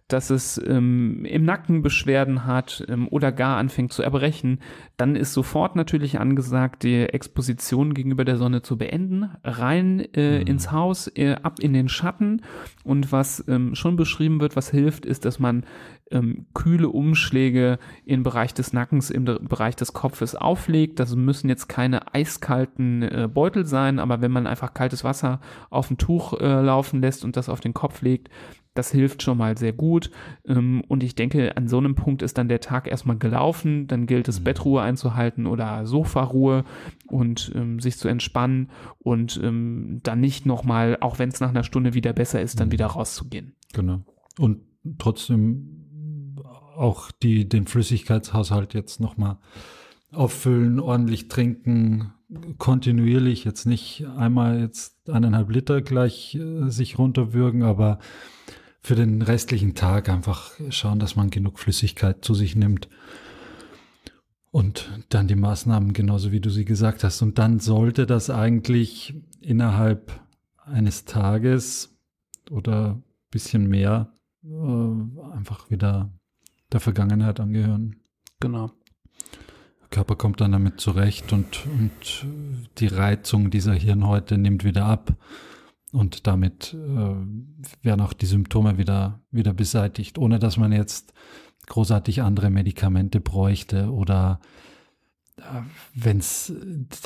dass 0.08 0.28
es 0.28 0.60
ähm, 0.66 1.24
im 1.24 1.44
Nacken 1.44 1.82
Beschwerden 1.82 2.44
hat 2.44 2.84
ähm, 2.88 3.08
oder 3.08 3.32
gar 3.32 3.56
anfängt 3.56 3.92
zu 3.92 4.02
erbrechen, 4.02 4.60
dann 4.98 5.16
ist 5.16 5.32
sofort 5.32 5.76
natürlich 5.76 6.20
angesagt, 6.20 6.82
die 6.82 7.00
Exposition 7.00 7.94
gegenüber 7.94 8.26
der 8.26 8.36
Sonne 8.36 8.60
zu 8.60 8.76
beenden, 8.76 9.30
rein 9.42 10.00
äh, 10.14 10.40
mhm. 10.40 10.46
ins 10.46 10.72
Haus, 10.72 11.10
äh, 11.16 11.36
ab 11.42 11.58
in 11.58 11.72
den 11.72 11.88
Schatten. 11.88 12.42
Und 12.84 13.12
was 13.12 13.44
ähm, 13.48 13.74
schon 13.74 13.96
beschrieben 13.96 14.40
wird, 14.40 14.56
was 14.56 14.70
hilft, 14.70 15.06
ist, 15.06 15.24
dass 15.24 15.38
man 15.38 15.64
ähm, 16.10 16.46
kühle 16.52 16.90
Umschläge 16.90 17.78
im 18.04 18.22
Bereich 18.22 18.52
des 18.52 18.74
Nackens, 18.74 19.10
im 19.10 19.24
Bereich 19.24 19.74
des 19.74 19.94
Kopfes 19.94 20.34
auflegt. 20.34 21.00
Das 21.00 21.16
müssen 21.16 21.48
jetzt 21.48 21.68
keine 21.68 22.14
eiskalten 22.14 23.02
äh, 23.02 23.28
Beutel 23.32 23.64
sein, 23.64 23.98
aber 23.98 24.20
wenn 24.20 24.30
man 24.30 24.46
einfach 24.46 24.74
kaltes 24.74 25.02
Wasser 25.02 25.40
auf 25.70 25.90
ein 25.90 25.96
Tuch 25.96 26.38
äh, 26.40 26.60
laufen 26.60 27.00
lässt 27.00 27.24
und 27.24 27.38
das 27.38 27.48
auf 27.48 27.60
den 27.60 27.72
Kopf 27.72 28.02
legt, 28.02 28.28
das 28.74 28.90
hilft 28.90 29.22
schon 29.22 29.38
mal 29.38 29.56
sehr 29.56 29.72
gut. 29.72 30.10
Ähm, 30.46 30.82
und 30.88 31.02
ich 31.02 31.14
denke, 31.14 31.56
an 31.56 31.68
so 31.68 31.78
einem 31.78 31.94
Punkt 31.94 32.22
ist 32.22 32.36
dann 32.38 32.48
der 32.48 32.60
Tag 32.60 32.88
erstmal 32.88 33.16
gelaufen. 33.16 33.86
Dann 33.86 34.06
gilt 34.06 34.28
es, 34.28 34.40
mhm. 34.40 34.44
Bettruhe 34.44 34.82
einzuhalten 34.82 35.46
oder 35.46 35.86
Sofaruhe 35.86 36.64
und 37.06 37.52
ähm, 37.54 37.80
sich 37.80 37.96
zu 37.96 38.08
entspannen 38.08 38.70
und 38.98 39.40
ähm, 39.42 40.00
dann 40.02 40.20
nicht 40.20 40.44
nochmal, 40.46 40.98
auch 41.00 41.18
wenn 41.18 41.28
es 41.28 41.40
nach 41.40 41.50
einer 41.50 41.64
Stunde 41.64 41.94
wieder 41.94 42.12
besser 42.12 42.42
ist, 42.42 42.60
dann 42.60 42.68
mhm. 42.68 42.72
wieder 42.72 42.86
rauszugehen. 42.86 43.54
Genau. 43.72 44.02
Und 44.38 44.60
trotzdem 44.98 45.74
auch 46.76 47.10
die, 47.12 47.48
den 47.48 47.66
Flüssigkeitshaushalt 47.66 48.74
jetzt 48.74 49.00
nochmal 49.00 49.38
auffüllen, 50.10 50.80
ordentlich 50.80 51.28
trinken, 51.28 52.12
kontinuierlich, 52.58 53.44
jetzt 53.44 53.66
nicht 53.66 54.06
einmal 54.16 54.60
jetzt 54.60 55.08
eineinhalb 55.08 55.50
Liter 55.50 55.82
gleich 55.82 56.34
äh, 56.34 56.68
sich 56.68 56.98
runterwürgen, 56.98 57.62
aber 57.62 57.98
für 58.84 58.94
den 58.94 59.22
restlichen 59.22 59.74
Tag 59.74 60.10
einfach 60.10 60.50
schauen, 60.68 60.98
dass 60.98 61.16
man 61.16 61.30
genug 61.30 61.58
Flüssigkeit 61.58 62.22
zu 62.22 62.34
sich 62.34 62.54
nimmt. 62.54 62.90
Und 64.50 65.00
dann 65.08 65.26
die 65.26 65.36
Maßnahmen 65.36 65.94
genauso 65.94 66.32
wie 66.32 66.40
du 66.40 66.50
sie 66.50 66.66
gesagt 66.66 67.02
hast. 67.02 67.22
Und 67.22 67.38
dann 67.38 67.60
sollte 67.60 68.04
das 68.04 68.28
eigentlich 68.28 69.14
innerhalb 69.40 70.20
eines 70.66 71.06
Tages 71.06 71.96
oder 72.50 73.00
bisschen 73.30 73.68
mehr 73.68 74.12
äh, 74.44 75.32
einfach 75.32 75.70
wieder 75.70 76.12
der 76.70 76.80
Vergangenheit 76.80 77.40
angehören. 77.40 77.96
Genau. 78.38 78.70
Der 79.80 79.88
Körper 79.88 80.14
kommt 80.14 80.42
dann 80.42 80.52
damit 80.52 80.78
zurecht 80.78 81.32
und, 81.32 81.66
und 81.66 82.26
die 82.76 82.88
Reizung 82.88 83.50
dieser 83.50 83.72
Hirnhäute 83.72 84.36
nimmt 84.36 84.62
wieder 84.62 84.84
ab. 84.84 85.16
Und 85.94 86.26
damit 86.26 86.74
äh, 86.74 87.84
werden 87.84 88.00
auch 88.00 88.12
die 88.12 88.26
Symptome 88.26 88.78
wieder, 88.78 89.20
wieder 89.30 89.54
beseitigt, 89.54 90.18
ohne 90.18 90.40
dass 90.40 90.56
man 90.56 90.72
jetzt 90.72 91.14
großartig 91.66 92.20
andere 92.20 92.50
Medikamente 92.50 93.20
bräuchte 93.20 93.92
oder 93.92 94.40
äh, 95.36 95.42
wenn 95.94 96.18
es 96.18 96.52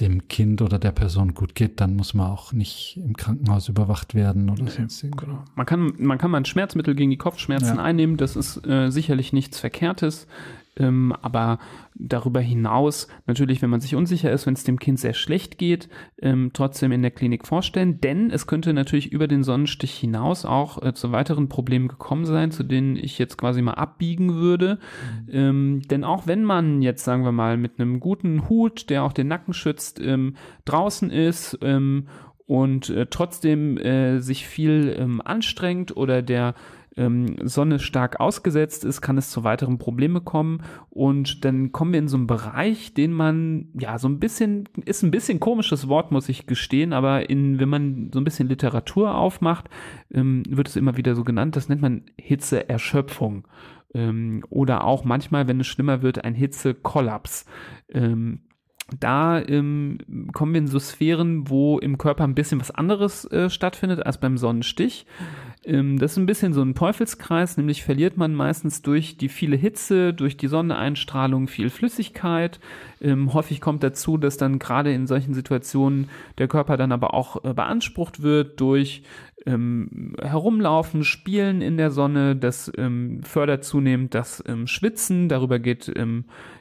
dem 0.01 0.27
Kind 0.29 0.63
oder 0.63 0.79
der 0.79 0.93
Person 0.93 1.35
gut 1.35 1.55
geht, 1.55 1.83
dann 1.83 1.97
muss 1.97 2.15
man 2.15 2.31
auch 2.31 2.55
nicht 2.55 2.99
im 3.05 3.15
Krankenhaus 3.15 3.69
überwacht 3.69 4.15
werden 4.15 4.49
oder 4.49 4.63
okay, 4.63 4.87
sonst 4.89 5.03
genau. 5.03 5.45
Man 5.55 5.67
kann, 5.67 5.93
man 5.99 6.17
kann 6.17 6.31
mal 6.31 6.39
ein 6.39 6.47
Schmerzmittel 6.47 6.95
gegen 6.95 7.11
die 7.11 7.19
Kopfschmerzen 7.19 7.77
ja. 7.77 7.83
einnehmen, 7.83 8.17
das 8.17 8.37
ist 8.37 8.67
äh, 8.67 8.91
sicherlich 8.91 9.35
nichts 9.35 9.61
Verkehrtes. 9.61 10.27
Ähm, 10.79 11.13
aber 11.21 11.59
darüber 11.95 12.41
hinaus, 12.41 13.09
natürlich, 13.27 13.61
wenn 13.61 13.71
man 13.71 13.81
sich 13.81 13.95
unsicher 13.95 14.31
ist, 14.31 14.47
wenn 14.47 14.55
es 14.55 14.65
dem 14.65 14.79
Kind 14.79 15.01
sehr 15.01 15.15
schlecht 15.15 15.59
geht, 15.59 15.89
ähm, 16.23 16.51
trotzdem 16.53 16.93
in 16.93 17.03
der 17.03 17.11
Klinik 17.11 17.47
vorstellen. 17.47 18.01
Denn 18.01 18.31
es 18.31 18.47
könnte 18.47 18.73
natürlich 18.73 19.13
über 19.13 19.27
den 19.27 19.43
Sonnenstich 19.43 19.95
hinaus 19.95 20.45
auch 20.45 20.83
äh, 20.83 20.95
zu 20.95 21.13
weiteren 21.13 21.49
Problemen 21.49 21.89
gekommen 21.89 22.25
sein, 22.25 22.51
zu 22.51 22.63
denen 22.63 22.97
ich 22.97 23.19
jetzt 23.19 23.37
quasi 23.37 23.61
mal 23.63 23.75
abbiegen 23.75 24.35
würde. 24.35 24.79
Mhm. 25.27 25.35
Ähm, 25.35 25.83
denn 25.91 26.05
auch 26.05 26.27
wenn 26.27 26.45
man 26.45 26.83
jetzt, 26.83 27.05
sagen 27.05 27.25
wir 27.25 27.33
mal, 27.33 27.57
mit 27.57 27.79
einem 27.79 28.01
guten 28.01 28.49
Hut, 28.49 28.91
der 28.91 29.03
auch 29.05 29.13
den 29.13 29.29
Nacken 29.29 29.55
schützt, 29.55 30.01
ähm, 30.01 30.37
draußen 30.65 31.11
ist 31.11 31.59
ähm, 31.63 32.07
und 32.47 32.89
äh, 32.91 33.07
trotzdem 33.11 33.77
äh, 33.77 34.21
sich 34.21 34.47
viel 34.47 34.95
ähm, 34.99 35.21
anstrengt 35.21 35.97
oder 35.97 36.23
der 36.23 36.55
ähm, 36.97 37.37
Sonne 37.43 37.79
stark 37.79 38.21
ausgesetzt 38.21 38.85
ist, 38.85 39.01
kann 39.01 39.19
es 39.19 39.31
zu 39.31 39.45
weiteren 39.45 39.79
Problemen 39.79 40.25
kommen. 40.25 40.63
Und 40.91 41.45
dann 41.45 41.73
kommen 41.73 41.93
wir 41.93 42.01
in 42.01 42.09
so 42.09 42.17
einen 42.17 42.27
Bereich, 42.27 42.95
den 42.95 43.13
man, 43.13 43.69
ja, 43.79 43.99
so 43.99 44.09
ein 44.09 44.19
bisschen, 44.19 44.69
ist 44.85 45.03
ein 45.03 45.11
bisschen 45.11 45.41
komisches 45.41 45.89
Wort, 45.89 46.11
muss 46.11 46.29
ich 46.29 46.47
gestehen, 46.47 46.93
aber 46.93 47.31
in, 47.31 47.59
wenn 47.59 47.69
man 47.69 48.11
so 48.13 48.21
ein 48.21 48.25
bisschen 48.25 48.49
Literatur 48.49 49.15
aufmacht, 49.15 49.69
ähm, 50.13 50.43
wird 50.49 50.69
es 50.69 50.77
immer 50.77 50.97
wieder 50.97 51.15
so 51.15 51.25
genannt, 51.25 51.57
das 51.57 51.69
nennt 51.69 51.83
man 51.83 52.03
Hitzeerschöpfung. 52.19 53.47
Ähm, 53.95 54.45
oder 54.51 54.85
auch 54.85 55.05
manchmal, 55.05 55.49
wenn 55.49 55.61
es 55.61 55.67
schlimmer 55.67 56.03
wird, 56.03 56.25
ein 56.25 56.35
Hitzekollaps. 56.35 57.47
Ähm, 57.89 58.41
da 58.99 59.41
ähm, 59.41 59.99
kommen 60.33 60.55
wir 60.55 60.61
in 60.61 60.67
so 60.67 60.79
Sphären, 60.79 61.51
wo 61.51 61.79
im 61.79 61.99
Körper 61.99 62.25
ein 62.25 62.35
bisschen 62.35 62.61
was 62.61 62.71
anderes 62.71 63.31
äh, 63.31 63.51
stattfindet 63.51 64.05
als 64.05 64.19
beim 64.19 64.39
Sonnenstich. 64.39 65.05
Ähm, 65.65 65.99
das 65.99 66.13
ist 66.13 66.17
ein 66.17 66.27
bisschen 66.27 66.55
so 66.55 66.63
ein 66.63 66.75
Teufelskreis, 66.75 67.59
nämlich 67.59 67.85
verliert 67.85 68.17
man 68.17 68.35
meistens 68.35 68.81
durch 68.81 69.19
die 69.19 69.29
viele 69.29 69.57
Hitze, 69.57 70.15
durch 70.15 70.39
die 70.39 70.49
Sonneneinstrahlung 70.49 71.49
viel 71.49 71.69
Flüssigkeit. 71.69 72.61
Ähm, 73.01 73.35
häufig 73.35 73.61
kommt 73.61 73.83
dazu, 73.83 74.17
dass 74.17 74.39
dann 74.39 74.59
gerade 74.59 74.93
in 74.93 75.07
solchen 75.07 75.35
Situationen 75.35 76.09
der 76.39 76.49
Körper 76.49 76.79
dann 76.79 76.93
aber 76.93 77.13
auch 77.13 77.45
äh, 77.45 77.53
beansprucht 77.53 78.23
wird 78.23 78.59
durch 78.59 79.03
ähm, 79.47 80.15
Herumlaufen, 80.21 81.05
Spielen 81.05 81.61
in 81.61 81.77
der 81.77 81.91
Sonne. 81.91 82.37
Das 82.37 82.73
ähm, 82.77 83.23
fördert 83.23 83.65
zunehmend 83.65 84.15
das 84.15 84.43
ähm, 84.47 84.67
Schwitzen. 84.67 85.29
Darüber 85.29 85.59
geht 85.59 85.93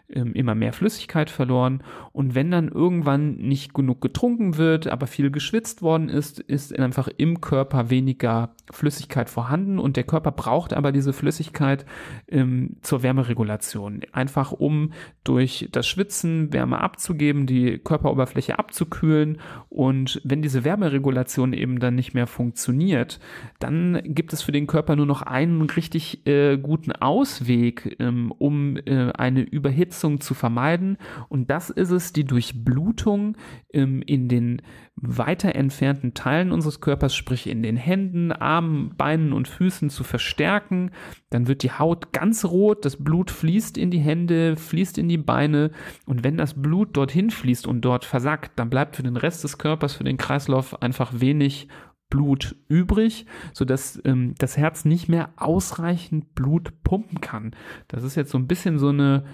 ähm, 0.10 0.34
immer 0.34 0.56
mehr 0.56 0.72
Flüssigkeit 0.72 1.30
verloren. 1.30 1.84
Und 2.14 2.34
wenn 2.34 2.50
dann 2.50 2.70
irgendwann 2.70 3.36
nicht 3.36 3.74
genug 3.74 4.00
getrunken 4.00 4.58
wird, 4.58 4.88
aber 4.88 5.06
viel 5.06 5.32
geschwitzt 5.32 5.82
worden 5.82 6.08
ist, 6.08 6.40
ist 6.40 6.78
einfach 6.80 7.10
im 7.18 7.42
Körper 7.42 7.90
weniger 7.90 8.56
Flüssigkeit 8.72 9.30
vorhanden 9.30 9.80
und 9.80 9.98
der 9.98 10.06
Körper 10.06 10.32
braucht 10.32 10.74
aber 10.74 10.94
diese 10.94 11.12
Flüssigkeit 11.12 11.86
ähm, 12.30 12.78
zur 12.82 13.04
Wärmeregulation. 13.04 14.02
Einfach 14.14 14.54
um 14.54 14.94
durch 15.26 15.68
das 15.72 15.88
Schwitzen 15.88 16.54
Wärme 16.54 16.80
abzugeben, 16.80 17.46
die 17.46 17.78
Körperoberfläche 17.78 18.60
abzukühlen. 18.60 19.40
Und 19.70 20.22
wenn 20.24 20.42
diese 20.42 20.64
Wärmeregulation 20.64 21.52
eben 21.52 21.80
dann 21.80 21.96
nicht 21.96 22.14
mehr 22.14 22.28
funktioniert, 22.28 23.20
dann 23.60 24.02
gibt 24.04 24.32
es 24.32 24.42
für 24.42 24.52
den 24.54 24.68
Körper 24.68 24.96
nur 24.96 25.06
noch 25.06 25.22
einen 25.22 25.62
richtig 25.64 26.26
äh, 26.26 26.58
guten 26.58 26.94
Ausweg, 26.94 27.98
ähm, 28.00 28.32
um 28.38 28.78
äh, 28.86 29.12
eine 29.12 29.42
Überhitzung 29.42 29.97
Verletzung 29.98 30.22
zu 30.22 30.34
vermeiden. 30.34 30.98
Und 31.30 31.50
das 31.50 31.70
ist 31.70 31.92
es, 31.92 32.14
die 32.14 32.24
Durchblutung 32.24 33.36
ähm, 33.74 34.02
in 34.06 34.28
den 34.28 34.62
weiter 34.96 35.56
entfernten 35.56 36.14
Teilen 36.14 36.52
unseres 36.52 36.82
Körpers, 36.82 37.16
sprich 37.16 37.48
in 37.48 37.64
den 37.64 37.78
Händen, 37.78 38.32
Armen, 38.32 38.96
Beinen 38.96 39.34
und 39.34 39.48
Füßen 39.48 39.90
zu 39.90 40.04
verstärken. 40.04 40.92
Dann 41.30 41.48
wird 41.48 41.64
die 41.64 41.72
Haut 41.72 42.14
ganz 42.14 42.46
rot, 42.46 42.86
das 42.86 42.98
Blut 42.98 43.32
fließt 43.32 43.78
in 43.78 43.92
die 43.92 44.00
Hände, 44.00 44.56
fließt 44.56 44.98
in 44.98 45.10
die 45.10 45.18
Beine. 45.18 45.72
Und 46.06 46.24
wenn 46.24 46.38
das 46.38 46.54
Blut 46.54 46.96
dorthin 46.96 47.32
fließt 47.32 47.68
und 47.68 47.82
dort 47.82 48.06
versackt, 48.06 48.58
dann 48.58 48.70
bleibt 48.70 48.96
für 48.96 49.04
den 49.04 49.18
Rest 49.18 49.44
des 49.44 49.58
Körpers, 49.58 49.96
für 49.96 50.04
den 50.04 50.18
Kreislauf 50.18 50.82
einfach 50.82 51.12
wenig 51.16 51.68
Blut 52.10 52.56
übrig, 52.70 53.26
sodass 53.54 54.00
ähm, 54.06 54.34
das 54.38 54.58
Herz 54.58 54.86
nicht 54.86 55.10
mehr 55.10 55.30
ausreichend 55.36 56.34
Blut 56.36 56.72
pumpen 56.84 57.20
kann. 57.20 57.52
Das 57.90 58.04
ist 58.04 58.16
jetzt 58.16 58.32
so 58.32 58.38
ein 58.38 58.48
bisschen 58.48 58.80
so 58.80 58.90
eine 58.90 59.26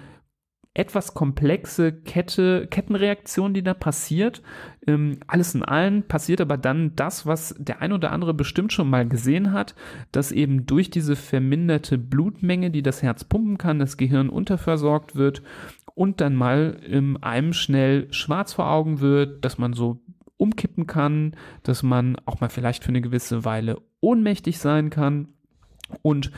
etwas 0.75 1.13
komplexe 1.13 1.91
Kette, 1.91 2.67
Kettenreaktion, 2.67 3.53
die 3.53 3.63
da 3.63 3.73
passiert. 3.75 4.41
Ähm, 4.87 5.19
alles 5.27 5.53
in 5.53 5.63
allem 5.63 6.03
passiert 6.03 6.41
aber 6.41 6.57
dann 6.57 6.95
das, 6.95 7.25
was 7.25 7.55
der 7.59 7.81
ein 7.81 7.93
oder 7.93 8.11
andere 8.11 8.33
bestimmt 8.33 8.73
schon 8.73 8.89
mal 8.89 9.07
gesehen 9.07 9.51
hat, 9.51 9.75
dass 10.11 10.31
eben 10.31 10.65
durch 10.65 10.89
diese 10.89 11.15
verminderte 11.15 11.97
Blutmenge, 11.99 12.71
die 12.71 12.81
das 12.81 13.03
Herz 13.03 13.23
pumpen 13.23 13.59
kann, 13.59 13.77
das 13.77 13.97
Gehirn 13.97 14.29
unterversorgt 14.29 15.15
wird 15.15 15.43
und 15.93 16.21
dann 16.21 16.35
mal 16.35 16.79
ähm, 16.87 17.19
einem 17.21 17.53
schnell 17.53 18.11
schwarz 18.11 18.53
vor 18.53 18.69
Augen 18.69 18.99
wird, 18.99 19.45
dass 19.45 19.59
man 19.59 19.73
so 19.73 20.01
umkippen 20.37 20.87
kann, 20.87 21.35
dass 21.61 21.83
man 21.83 22.17
auch 22.25 22.41
mal 22.41 22.49
vielleicht 22.49 22.83
für 22.83 22.89
eine 22.89 23.01
gewisse 23.01 23.45
Weile 23.45 23.79
ohnmächtig 24.01 24.57
sein 24.57 24.89
kann. 24.89 25.29
Und 26.01 26.31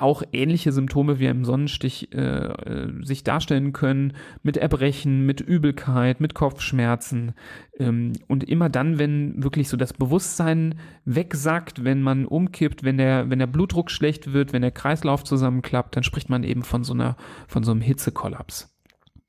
auch 0.00 0.22
ähnliche 0.32 0.72
Symptome 0.72 1.18
wie 1.18 1.26
im 1.26 1.44
Sonnenstich 1.44 2.12
äh, 2.14 2.18
äh, 2.18 3.04
sich 3.04 3.24
darstellen 3.24 3.72
können, 3.72 4.14
mit 4.42 4.56
Erbrechen, 4.56 5.26
mit 5.26 5.40
Übelkeit, 5.40 6.20
mit 6.20 6.34
Kopfschmerzen. 6.34 7.34
Ähm, 7.78 8.12
und 8.26 8.44
immer 8.44 8.68
dann, 8.68 8.98
wenn 8.98 9.42
wirklich 9.42 9.68
so 9.68 9.76
das 9.76 9.92
Bewusstsein 9.92 10.76
wegsackt, 11.04 11.84
wenn 11.84 12.02
man 12.02 12.26
umkippt, 12.26 12.84
wenn 12.84 12.98
der, 12.98 13.30
wenn 13.30 13.38
der 13.38 13.46
Blutdruck 13.46 13.90
schlecht 13.90 14.32
wird, 14.32 14.52
wenn 14.52 14.62
der 14.62 14.70
Kreislauf 14.70 15.24
zusammenklappt, 15.24 15.96
dann 15.96 16.02
spricht 16.02 16.28
man 16.28 16.44
eben 16.44 16.62
von 16.62 16.84
so 16.84 16.92
einer, 16.92 17.16
von 17.46 17.64
so 17.64 17.72
einem 17.72 17.80
Hitzekollaps. 17.80 18.74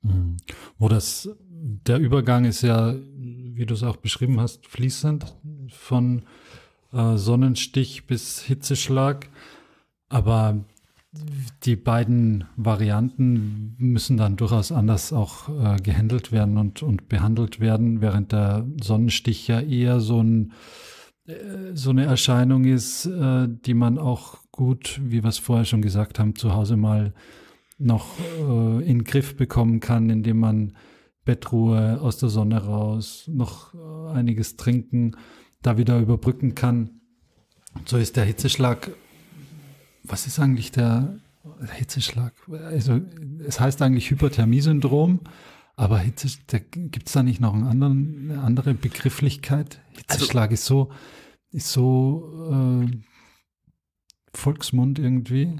Mhm. 0.02 0.36
Wo 0.78 0.88
das, 0.88 1.28
der 1.50 1.98
Übergang 1.98 2.44
ist 2.44 2.62
ja, 2.62 2.94
wie 2.94 3.66
du 3.66 3.74
es 3.74 3.82
auch 3.82 3.96
beschrieben 3.96 4.40
hast, 4.40 4.66
fließend 4.66 5.36
von 5.68 6.22
äh, 6.92 7.16
Sonnenstich 7.16 8.06
bis 8.06 8.40
Hitzeschlag. 8.40 9.28
Aber 10.10 10.64
die 11.64 11.76
beiden 11.76 12.44
Varianten 12.56 13.74
müssen 13.78 14.16
dann 14.16 14.36
durchaus 14.36 14.70
anders 14.70 15.12
auch 15.12 15.48
äh, 15.48 15.76
gehandelt 15.82 16.30
werden 16.30 16.56
und, 16.56 16.82
und 16.82 17.08
behandelt 17.08 17.58
werden, 17.58 18.00
während 18.00 18.32
der 18.32 18.66
Sonnenstich 18.80 19.48
ja 19.48 19.60
eher 19.60 20.00
so, 20.00 20.22
ein, 20.22 20.52
äh, 21.26 21.34
so 21.74 21.90
eine 21.90 22.04
Erscheinung 22.04 22.64
ist, 22.64 23.06
äh, 23.06 23.48
die 23.48 23.74
man 23.74 23.98
auch 23.98 24.38
gut, 24.52 25.00
wie 25.02 25.22
wir 25.22 25.28
es 25.28 25.38
vorher 25.38 25.64
schon 25.64 25.82
gesagt 25.82 26.18
haben, 26.18 26.36
zu 26.36 26.54
Hause 26.54 26.76
mal 26.76 27.12
noch 27.78 28.06
äh, 28.38 28.82
in 28.82 28.98
den 28.98 29.04
Griff 29.04 29.36
bekommen 29.36 29.80
kann, 29.80 30.10
indem 30.10 30.38
man 30.38 30.76
Bettruhe 31.24 32.00
aus 32.00 32.18
der 32.18 32.28
Sonne 32.28 32.64
raus, 32.64 33.28
noch 33.32 33.74
äh, 33.74 34.12
einiges 34.12 34.56
trinken, 34.56 35.16
da 35.62 35.76
wieder 35.76 35.98
überbrücken 35.98 36.54
kann. 36.54 37.00
So 37.84 37.96
ist 37.96 38.16
der 38.16 38.24
Hitzeschlag 38.24 38.90
was 40.10 40.26
ist 40.26 40.38
eigentlich 40.38 40.72
der 40.72 41.18
Hitzeschlag? 41.72 42.34
Also, 42.50 43.00
es 43.46 43.60
heißt 43.60 43.80
eigentlich 43.82 44.10
Hyperthermie-Syndrom, 44.10 45.20
aber 45.76 45.98
Hitze, 45.98 46.28
gibt 46.60 47.06
es 47.06 47.12
da 47.12 47.22
nicht 47.22 47.40
noch 47.40 47.54
einen 47.54 47.66
anderen, 47.66 48.30
eine 48.30 48.42
andere 48.42 48.74
Begrifflichkeit? 48.74 49.80
Hitzeschlag 49.92 50.50
also, 50.50 50.54
ist 50.54 50.64
so, 50.66 50.92
ist 51.52 51.72
so 51.72 52.84
äh, 52.84 52.90
Volksmund 54.34 54.98
irgendwie. 54.98 55.56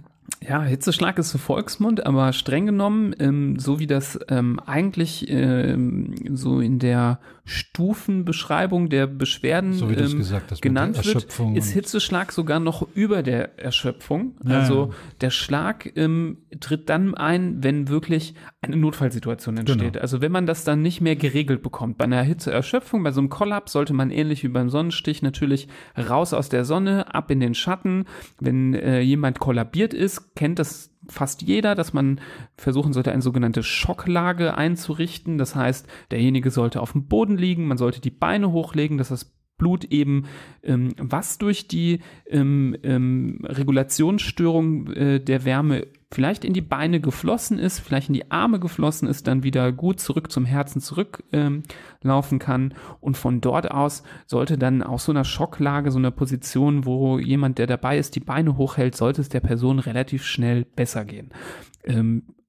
Ja, 0.46 0.62
Hitzeschlag 0.62 1.18
ist 1.18 1.30
so 1.30 1.38
Volksmund, 1.38 2.06
aber 2.06 2.32
streng 2.32 2.66
genommen, 2.66 3.14
ähm, 3.18 3.58
so 3.58 3.78
wie 3.78 3.86
das 3.86 4.18
ähm, 4.28 4.58
eigentlich 4.58 5.26
ähm, 5.28 6.14
so 6.34 6.60
in 6.60 6.78
der 6.78 7.20
Stufenbeschreibung 7.44 8.88
der 8.88 9.06
Beschwerden 9.06 9.72
so 9.72 9.88
ähm, 9.90 10.20
hast, 10.48 10.62
genannt 10.62 11.04
wird, 11.04 11.26
ist 11.56 11.72
Hitzeschlag 11.72 12.32
sogar 12.32 12.60
noch 12.60 12.86
über 12.94 13.22
der 13.22 13.58
Erschöpfung. 13.58 14.36
Ja, 14.44 14.60
also 14.60 14.86
ja. 14.86 14.94
der 15.20 15.30
Schlag 15.30 15.92
ähm, 15.96 16.38
tritt 16.60 16.88
dann 16.88 17.14
ein, 17.14 17.62
wenn 17.64 17.88
wirklich 17.88 18.34
eine 18.62 18.76
Notfallsituation 18.76 19.56
entsteht. 19.56 19.94
Genau. 19.94 20.02
Also 20.02 20.20
wenn 20.20 20.32
man 20.32 20.46
das 20.46 20.64
dann 20.64 20.80
nicht 20.80 21.00
mehr 21.00 21.16
geregelt 21.16 21.62
bekommt. 21.62 21.98
Bei 21.98 22.04
einer 22.04 22.22
Hitzeerschöpfung, 22.22 23.02
bei 23.02 23.10
so 23.10 23.20
einem 23.20 23.30
Kollaps 23.30 23.72
sollte 23.72 23.94
man 23.94 24.10
ähnlich 24.10 24.44
wie 24.44 24.48
beim 24.48 24.70
Sonnenstich 24.70 25.22
natürlich 25.22 25.66
raus 25.98 26.32
aus 26.32 26.50
der 26.50 26.64
Sonne, 26.64 27.14
ab 27.14 27.30
in 27.30 27.40
den 27.40 27.54
Schatten. 27.54 28.04
Wenn 28.38 28.74
äh, 28.74 29.00
jemand 29.00 29.40
kollabiert 29.40 29.92
ist, 29.92 30.19
kennt 30.34 30.58
das 30.58 30.90
fast 31.08 31.42
jeder, 31.42 31.74
dass 31.74 31.92
man 31.92 32.20
versuchen 32.56 32.92
sollte, 32.92 33.12
eine 33.12 33.22
sogenannte 33.22 33.62
Schocklage 33.62 34.56
einzurichten. 34.56 35.38
Das 35.38 35.54
heißt, 35.54 35.86
derjenige 36.10 36.50
sollte 36.50 36.80
auf 36.80 36.92
dem 36.92 37.06
Boden 37.06 37.36
liegen, 37.36 37.66
man 37.66 37.78
sollte 37.78 38.00
die 38.00 38.10
Beine 38.10 38.52
hochlegen, 38.52 38.98
dass 38.98 39.08
das 39.08 39.32
Blut 39.60 39.84
eben, 39.84 40.24
ähm, 40.64 40.94
was 40.98 41.38
durch 41.38 41.68
die 41.68 42.00
ähm, 42.28 42.76
ähm, 42.82 43.38
Regulationsstörung 43.44 44.88
äh, 44.88 45.20
der 45.20 45.44
Wärme 45.44 45.86
vielleicht 46.12 46.44
in 46.44 46.54
die 46.54 46.60
Beine 46.60 47.00
geflossen 47.00 47.58
ist, 47.58 47.78
vielleicht 47.78 48.08
in 48.08 48.14
die 48.14 48.30
Arme 48.32 48.58
geflossen 48.58 49.06
ist, 49.06 49.28
dann 49.28 49.44
wieder 49.44 49.70
gut 49.70 50.00
zurück 50.00 50.32
zum 50.32 50.44
Herzen 50.44 50.80
zurücklaufen 50.80 51.62
ähm, 52.02 52.38
kann. 52.40 52.74
Und 53.00 53.16
von 53.16 53.40
dort 53.40 53.70
aus 53.70 54.02
sollte 54.26 54.58
dann 54.58 54.82
aus 54.82 55.04
so 55.04 55.12
einer 55.12 55.24
Schocklage, 55.24 55.92
so 55.92 55.98
einer 55.98 56.10
Position, 56.10 56.84
wo 56.84 57.18
jemand, 57.18 57.58
der 57.58 57.68
dabei 57.68 57.96
ist, 57.98 58.16
die 58.16 58.20
Beine 58.20 58.56
hochhält, 58.56 58.96
sollte 58.96 59.20
es 59.20 59.28
der 59.28 59.40
Person 59.40 59.78
relativ 59.78 60.24
schnell 60.24 60.64
besser 60.64 61.04
gehen. 61.04 61.30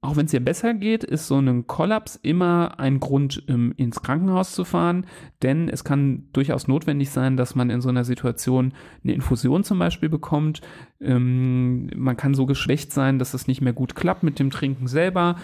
Ähm, 0.03 0.09
auch 0.09 0.15
wenn 0.15 0.25
es 0.25 0.33
ihr 0.33 0.43
besser 0.43 0.73
geht, 0.73 1.03
ist 1.03 1.27
so 1.27 1.39
ein 1.39 1.67
Kollaps 1.67 2.19
immer 2.21 2.79
ein 2.79 2.99
Grund, 2.99 3.43
ähm, 3.47 3.73
ins 3.77 4.01
Krankenhaus 4.01 4.53
zu 4.53 4.65
fahren, 4.65 5.05
denn 5.41 5.69
es 5.69 5.83
kann 5.83 6.23
durchaus 6.33 6.67
notwendig 6.67 7.09
sein, 7.11 7.37
dass 7.37 7.55
man 7.55 7.69
in 7.69 7.81
so 7.81 7.89
einer 7.89 8.03
Situation 8.03 8.73
eine 9.03 9.13
Infusion 9.13 9.63
zum 9.63 9.79
Beispiel 9.79 10.09
bekommt. 10.09 10.61
Ähm, 10.99 11.89
man 11.95 12.17
kann 12.17 12.33
so 12.33 12.45
geschwächt 12.45 12.91
sein, 12.91 13.19
dass 13.19 13.33
es 13.33 13.47
nicht 13.47 13.61
mehr 13.61 13.73
gut 13.73 13.95
klappt 13.95 14.23
mit 14.23 14.39
dem 14.39 14.49
Trinken 14.49 14.87
selber. 14.87 15.37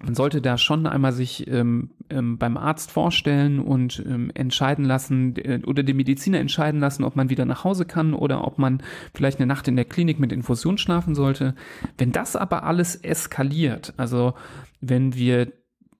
Man 0.00 0.14
sollte 0.14 0.40
da 0.40 0.58
schon 0.58 0.86
einmal 0.86 1.12
sich 1.12 1.48
ähm, 1.48 1.90
ähm, 2.08 2.38
beim 2.38 2.56
Arzt 2.56 2.90
vorstellen 2.90 3.58
und 3.58 4.02
ähm, 4.06 4.30
entscheiden 4.34 4.84
lassen 4.84 5.34
äh, 5.36 5.60
oder 5.66 5.82
den 5.82 5.96
Mediziner 5.96 6.38
entscheiden 6.38 6.80
lassen, 6.80 7.04
ob 7.04 7.16
man 7.16 7.30
wieder 7.30 7.44
nach 7.44 7.64
Hause 7.64 7.84
kann 7.84 8.14
oder 8.14 8.46
ob 8.46 8.58
man 8.58 8.82
vielleicht 9.14 9.38
eine 9.38 9.46
Nacht 9.46 9.66
in 9.66 9.76
der 9.76 9.84
Klinik 9.84 10.20
mit 10.20 10.32
Infusion 10.32 10.78
schlafen 10.78 11.14
sollte. 11.14 11.54
Wenn 11.96 12.12
das 12.12 12.36
aber 12.36 12.62
alles 12.62 12.96
eskaliert, 12.96 13.94
also 13.96 14.34
wenn 14.80 15.14
wir 15.14 15.52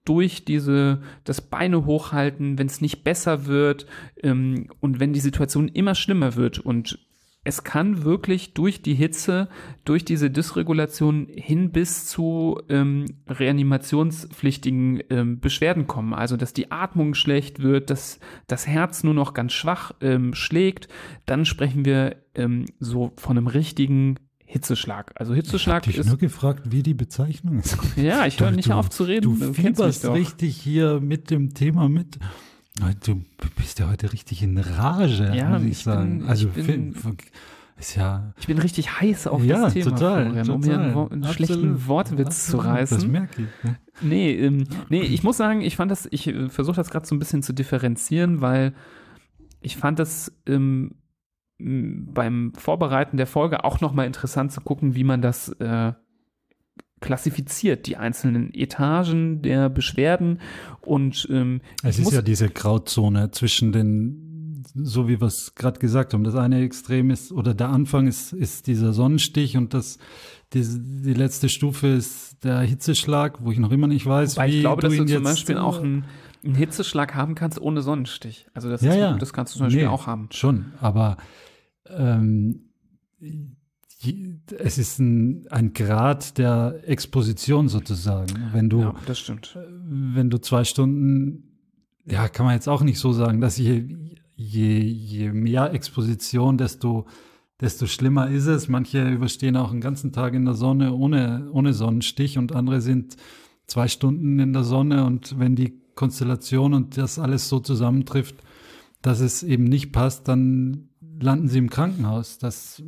durch 0.05 0.45
diese 0.45 1.01
das 1.23 1.41
Beine 1.41 1.85
hochhalten, 1.85 2.57
wenn 2.57 2.67
es 2.67 2.81
nicht 2.81 3.03
besser 3.03 3.45
wird 3.45 3.85
ähm, 4.23 4.67
und 4.79 4.99
wenn 4.99 5.13
die 5.13 5.19
Situation 5.19 5.67
immer 5.67 5.93
schlimmer 5.93 6.35
wird 6.35 6.59
und 6.59 6.99
es 7.49 7.63
kann 7.63 8.03
wirklich 8.03 8.53
durch 8.53 8.83
die 8.83 8.93
Hitze, 8.93 9.49
durch 9.83 10.05
diese 10.05 10.29
Dysregulation 10.29 11.27
hin 11.31 11.71
bis 11.71 12.05
zu 12.05 12.61
ähm, 12.69 13.05
reanimationspflichtigen 13.27 15.01
ähm, 15.09 15.39
Beschwerden 15.39 15.87
kommen. 15.87 16.13
Also, 16.13 16.37
dass 16.37 16.53
die 16.53 16.71
Atmung 16.71 17.15
schlecht 17.15 17.63
wird, 17.63 17.89
dass 17.89 18.19
das 18.45 18.67
Herz 18.67 19.03
nur 19.03 19.15
noch 19.15 19.33
ganz 19.33 19.53
schwach 19.53 19.93
ähm, 19.99 20.35
schlägt. 20.35 20.89
Dann 21.25 21.43
sprechen 21.43 21.85
wir 21.85 22.17
ähm, 22.35 22.65
so 22.79 23.13
von 23.17 23.35
einem 23.35 23.47
richtigen 23.47 24.17
Hitzeschlag. 24.45 25.11
Also 25.15 25.33
Hitzeschlag 25.33 25.87
ich 25.87 25.97
ist. 25.97 26.05
nur 26.05 26.17
gefragt, 26.17 26.71
wie 26.71 26.83
die 26.83 26.93
Bezeichnung 26.93 27.59
ist. 27.59 27.77
Ja, 27.95 28.27
ich 28.27 28.39
höre 28.39 28.51
nicht 28.51 28.71
auf 28.71 28.91
zu 28.91 29.05
reden. 29.05 29.23
Du, 29.23 29.35
du 29.35 29.53
fieberst 29.53 30.07
richtig 30.07 30.55
hier 30.55 30.99
mit 30.99 31.31
dem 31.31 31.55
Thema 31.55 31.89
mit. 31.89 32.19
Du 33.03 33.21
bist 33.57 33.79
ja 33.79 33.89
heute 33.89 34.13
richtig 34.13 34.41
in 34.43 34.57
Rage, 34.57 35.31
ja, 35.35 35.49
muss 35.49 35.63
ich, 35.63 35.69
ich 35.69 35.77
sagen. 35.79 36.19
Bin, 36.19 36.27
also 36.27 36.49
ich 36.55 36.65
bin, 36.65 36.95
ist 37.77 37.95
ja. 37.95 38.33
Ich 38.37 38.47
bin 38.47 38.57
richtig 38.57 38.99
heiß 38.99 39.27
auf 39.27 39.43
ja, 39.43 39.63
das 39.63 39.73
Thema, 39.73 39.91
total, 39.91 40.25
Florian, 40.25 40.49
um 40.49 40.63
hier 40.63 40.79
einen, 40.79 41.11
einen 41.11 41.23
schlechten 41.25 41.87
Wortwitz 41.87 42.27
Absolut. 42.27 42.63
zu 42.63 42.69
reißen. 42.69 42.97
Das 42.97 43.07
merke 43.07 43.41
ich. 43.43 43.63
Ne? 43.63 43.77
Nee, 44.01 44.31
ähm, 44.33 44.63
nee, 44.89 45.01
ich 45.01 45.23
muss 45.23 45.37
sagen, 45.37 45.61
ich 45.61 45.75
fand 45.75 45.91
das, 45.91 46.07
ich 46.11 46.27
äh, 46.27 46.49
versuche 46.49 46.75
das 46.75 46.89
gerade 46.89 47.05
so 47.05 47.15
ein 47.15 47.19
bisschen 47.19 47.43
zu 47.43 47.53
differenzieren, 47.53 48.41
weil 48.41 48.73
ich 49.61 49.77
fand 49.77 49.99
das 49.99 50.31
ähm, 50.45 50.95
beim 51.57 52.53
Vorbereiten 52.55 53.17
der 53.17 53.27
Folge 53.27 53.63
auch 53.63 53.81
nochmal 53.81 54.07
interessant 54.07 54.51
zu 54.51 54.61
gucken, 54.61 54.95
wie 54.95 55.03
man 55.03 55.21
das 55.21 55.49
äh, 55.59 55.93
klassifiziert, 56.99 57.87
die 57.87 57.97
einzelnen 57.97 58.53
Etagen 58.53 59.41
der 59.41 59.69
Beschwerden 59.69 60.39
und 60.81 61.27
ähm, 61.31 61.61
es 61.83 61.99
ist 61.99 62.11
ja 62.11 62.21
diese 62.21 62.49
Grauzone 62.49 63.31
zwischen 63.31 63.71
den, 63.71 64.63
so 64.75 65.07
wie 65.07 65.19
wir 65.19 65.27
es 65.27 65.55
gerade 65.55 65.79
gesagt 65.79 66.13
haben, 66.13 66.23
das 66.23 66.35
eine 66.35 66.61
Extrem 66.61 67.09
ist 67.09 67.31
oder 67.31 67.53
der 67.53 67.69
Anfang 67.69 68.07
ist, 68.07 68.33
ist 68.33 68.67
dieser 68.67 68.93
Sonnenstich 68.93 69.57
und 69.57 69.73
das 69.73 69.97
die, 70.53 70.63
die 70.63 71.13
letzte 71.13 71.47
Stufe 71.47 71.87
ist 71.87 72.43
der 72.43 72.61
Hitzeschlag, 72.61 73.43
wo 73.43 73.51
ich 73.51 73.59
noch 73.59 73.71
immer 73.71 73.87
nicht 73.87 74.05
weiß, 74.05 74.35
Wobei 74.35 74.47
wie 74.47 74.55
ich 74.55 74.61
glaube, 74.61 74.81
du 74.81 74.87
dass 74.87 74.97
du 74.97 75.05
zum 75.05 75.23
Beispiel 75.23 75.57
auch 75.57 75.79
einen, 75.79 76.05
einen, 76.43 76.55
Hitzeschlag 76.55 77.13
haben 77.13 77.35
kannst 77.35 77.61
ohne 77.61 77.81
Sonnenstich. 77.81 78.47
Also 78.53 78.69
das, 78.69 78.81
ja, 78.81 78.91
ist, 78.91 78.97
ja. 78.97 79.17
das 79.17 79.33
kannst 79.33 79.53
du 79.53 79.59
zum 79.59 79.67
Beispiel 79.67 79.83
nee, 79.83 79.89
auch 79.89 80.07
haben. 80.07 80.29
Schon, 80.31 80.73
aber 80.81 81.17
ähm, 81.87 82.71
es 84.57 84.77
ist 84.77 84.99
ein, 84.99 85.47
ein 85.49 85.73
Grad 85.73 86.37
der 86.37 86.81
Exposition 86.85 87.67
sozusagen. 87.67 88.49
Wenn 88.53 88.69
du, 88.69 88.81
ja, 88.81 88.95
das 89.05 89.19
stimmt. 89.19 89.57
Wenn 89.85 90.29
du 90.29 90.39
zwei 90.39 90.63
Stunden, 90.63 91.57
ja, 92.05 92.29
kann 92.29 92.45
man 92.45 92.55
jetzt 92.55 92.69
auch 92.69 92.81
nicht 92.81 92.99
so 92.99 93.11
sagen, 93.11 93.41
dass 93.41 93.57
je, 93.57 93.85
je, 94.35 94.79
je 94.79 95.31
mehr 95.33 95.73
Exposition, 95.73 96.57
desto, 96.57 97.07
desto 97.59 97.87
schlimmer 97.87 98.29
ist 98.29 98.45
es. 98.45 98.69
Manche 98.69 99.09
überstehen 99.09 99.57
auch 99.57 99.71
einen 99.71 99.81
ganzen 99.81 100.13
Tag 100.13 100.33
in 100.33 100.45
der 100.45 100.53
Sonne 100.53 100.93
ohne, 100.93 101.49
ohne 101.51 101.73
Sonnenstich 101.73 102.37
und 102.37 102.55
andere 102.55 102.79
sind 102.79 103.17
zwei 103.67 103.89
Stunden 103.89 104.39
in 104.39 104.53
der 104.53 104.63
Sonne 104.63 105.05
und 105.05 105.37
wenn 105.37 105.55
die 105.55 105.77
Konstellation 105.95 106.73
und 106.73 106.95
das 106.95 107.19
alles 107.19 107.49
so 107.49 107.59
zusammentrifft, 107.59 108.35
dass 109.01 109.19
es 109.19 109.43
eben 109.43 109.65
nicht 109.65 109.91
passt, 109.91 110.29
dann 110.29 110.89
landen 111.19 111.49
sie 111.49 111.59
im 111.59 111.69
Krankenhaus. 111.69 112.37
Das 112.37 112.81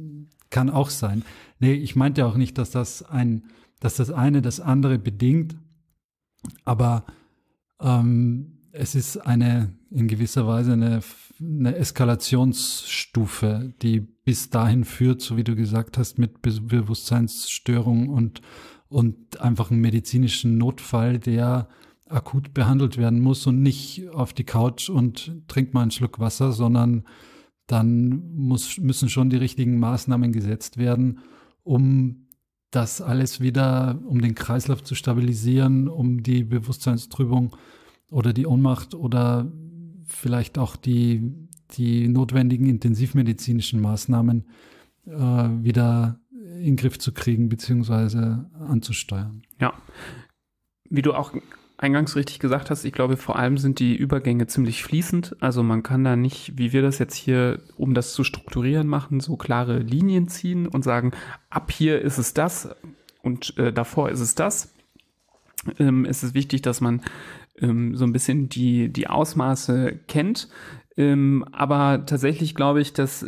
kann 0.51 0.69
auch 0.69 0.89
sein. 0.89 1.23
Nee, 1.59 1.73
ich 1.73 1.95
meinte 1.95 2.25
auch 2.25 2.37
nicht, 2.37 2.57
dass 2.57 2.71
das 2.71 3.01
ein, 3.03 3.45
dass 3.79 3.95
das 3.95 4.11
eine 4.11 4.41
das 4.41 4.59
andere 4.59 4.99
bedingt, 4.99 5.55
aber 6.65 7.05
ähm, 7.79 8.59
es 8.71 8.95
ist 8.95 9.17
eine 9.17 9.73
in 9.89 10.07
gewisser 10.07 10.47
Weise 10.47 10.73
eine, 10.73 11.01
eine 11.39 11.75
Eskalationsstufe, 11.75 13.73
die 13.81 13.99
bis 13.99 14.49
dahin 14.49 14.85
führt, 14.85 15.21
so 15.21 15.35
wie 15.37 15.43
du 15.43 15.55
gesagt 15.55 15.97
hast, 15.97 16.17
mit 16.17 16.41
Be 16.41 16.51
Bewusstseinsstörung 16.61 18.07
und, 18.07 18.41
und 18.87 19.41
einfach 19.41 19.71
einen 19.71 19.81
medizinischen 19.81 20.57
Notfall, 20.57 21.19
der 21.19 21.67
akut 22.07 22.53
behandelt 22.53 22.97
werden 22.97 23.21
muss 23.21 23.47
und 23.47 23.61
nicht 23.61 24.09
auf 24.09 24.33
die 24.33 24.43
Couch 24.43 24.89
und 24.89 25.43
trink 25.47 25.73
mal 25.73 25.81
einen 25.81 25.91
Schluck 25.91 26.19
Wasser, 26.19 26.51
sondern 26.51 27.03
dann 27.67 28.33
muss, 28.35 28.77
müssen 28.77 29.09
schon 29.09 29.29
die 29.29 29.37
richtigen 29.37 29.79
Maßnahmen 29.79 30.31
gesetzt 30.31 30.77
werden, 30.77 31.19
um 31.63 32.27
das 32.71 33.01
alles 33.01 33.41
wieder, 33.41 33.99
um 34.05 34.21
den 34.21 34.35
Kreislauf 34.35 34.83
zu 34.83 34.95
stabilisieren, 34.95 35.87
um 35.87 36.23
die 36.23 36.43
Bewusstseinstrübung 36.43 37.55
oder 38.09 38.33
die 38.33 38.45
Ohnmacht 38.45 38.95
oder 38.95 39.51
vielleicht 40.05 40.57
auch 40.57 40.75
die, 40.75 41.33
die 41.71 42.07
notwendigen 42.07 42.67
intensivmedizinischen 42.67 43.81
Maßnahmen 43.81 44.45
äh, 45.05 45.11
wieder 45.11 46.19
in 46.33 46.63
den 46.63 46.75
Griff 46.75 46.99
zu 46.99 47.11
kriegen 47.11 47.49
beziehungsweise 47.49 48.49
anzusteuern. 48.53 49.41
Ja. 49.59 49.73
Wie 50.89 51.01
du 51.01 51.13
auch 51.13 51.33
eingangs 51.81 52.15
richtig 52.15 52.39
gesagt 52.39 52.69
hast, 52.69 52.85
ich 52.85 52.93
glaube, 52.93 53.17
vor 53.17 53.37
allem 53.37 53.57
sind 53.57 53.79
die 53.79 53.95
Übergänge 53.95 54.47
ziemlich 54.47 54.83
fließend. 54.83 55.35
Also 55.39 55.63
man 55.63 55.81
kann 55.81 56.03
da 56.03 56.15
nicht, 56.15 56.57
wie 56.57 56.73
wir 56.73 56.81
das 56.81 56.99
jetzt 56.99 57.15
hier, 57.15 57.59
um 57.75 57.93
das 57.93 58.13
zu 58.13 58.23
strukturieren 58.23 58.87
machen, 58.87 59.19
so 59.19 59.35
klare 59.35 59.79
Linien 59.79 60.27
ziehen 60.27 60.67
und 60.67 60.83
sagen, 60.83 61.11
ab 61.49 61.71
hier 61.71 62.01
ist 62.01 62.19
es 62.19 62.33
das 62.33 62.69
und 63.23 63.57
äh, 63.57 63.73
davor 63.73 64.09
ist 64.09 64.19
es 64.19 64.35
das. 64.35 64.73
Ähm, 65.79 66.05
es 66.05 66.23
ist 66.23 66.35
wichtig, 66.35 66.61
dass 66.61 66.81
man 66.81 67.01
ähm, 67.59 67.95
so 67.95 68.05
ein 68.05 68.13
bisschen 68.13 68.47
die, 68.47 68.89
die 68.89 69.07
Ausmaße 69.07 69.99
kennt. 70.07 70.49
Ähm, 70.97 71.45
aber 71.51 72.05
tatsächlich 72.05 72.53
glaube 72.53 72.81
ich, 72.81 72.93
dass 72.93 73.25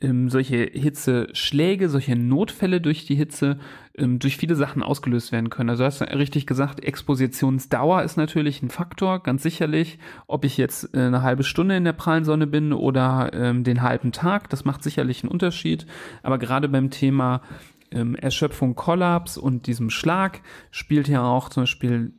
ähm, 0.00 0.30
solche 0.30 0.56
Hitzeschläge, 0.72 1.88
solche 1.88 2.16
Notfälle 2.16 2.80
durch 2.80 3.04
die 3.04 3.14
Hitze 3.14 3.58
ähm, 3.96 4.18
durch 4.18 4.36
viele 4.36 4.56
Sachen 4.56 4.82
ausgelöst 4.82 5.30
werden 5.32 5.50
können. 5.50 5.70
Also 5.70 5.82
du 5.82 5.86
hast 5.86 6.00
richtig 6.00 6.46
gesagt, 6.46 6.82
Expositionsdauer 6.82 8.02
ist 8.02 8.16
natürlich 8.16 8.62
ein 8.62 8.70
Faktor, 8.70 9.22
ganz 9.22 9.42
sicherlich. 9.42 9.98
Ob 10.26 10.44
ich 10.44 10.56
jetzt 10.56 10.94
äh, 10.94 11.00
eine 11.00 11.22
halbe 11.22 11.44
Stunde 11.44 11.76
in 11.76 11.84
der 11.84 11.92
prallen 11.92 12.24
Sonne 12.24 12.46
bin 12.46 12.72
oder 12.72 13.30
ähm, 13.34 13.64
den 13.64 13.82
halben 13.82 14.12
Tag, 14.12 14.48
das 14.48 14.64
macht 14.64 14.82
sicherlich 14.82 15.22
einen 15.22 15.32
Unterschied. 15.32 15.86
Aber 16.22 16.38
gerade 16.38 16.68
beim 16.68 16.90
Thema 16.90 17.42
ähm, 17.90 18.14
Erschöpfung, 18.14 18.74
Kollaps 18.74 19.36
und 19.36 19.66
diesem 19.66 19.90
Schlag 19.90 20.40
spielt 20.70 21.08
ja 21.08 21.22
auch 21.22 21.48
zum 21.50 21.64
Beispiel 21.64 22.12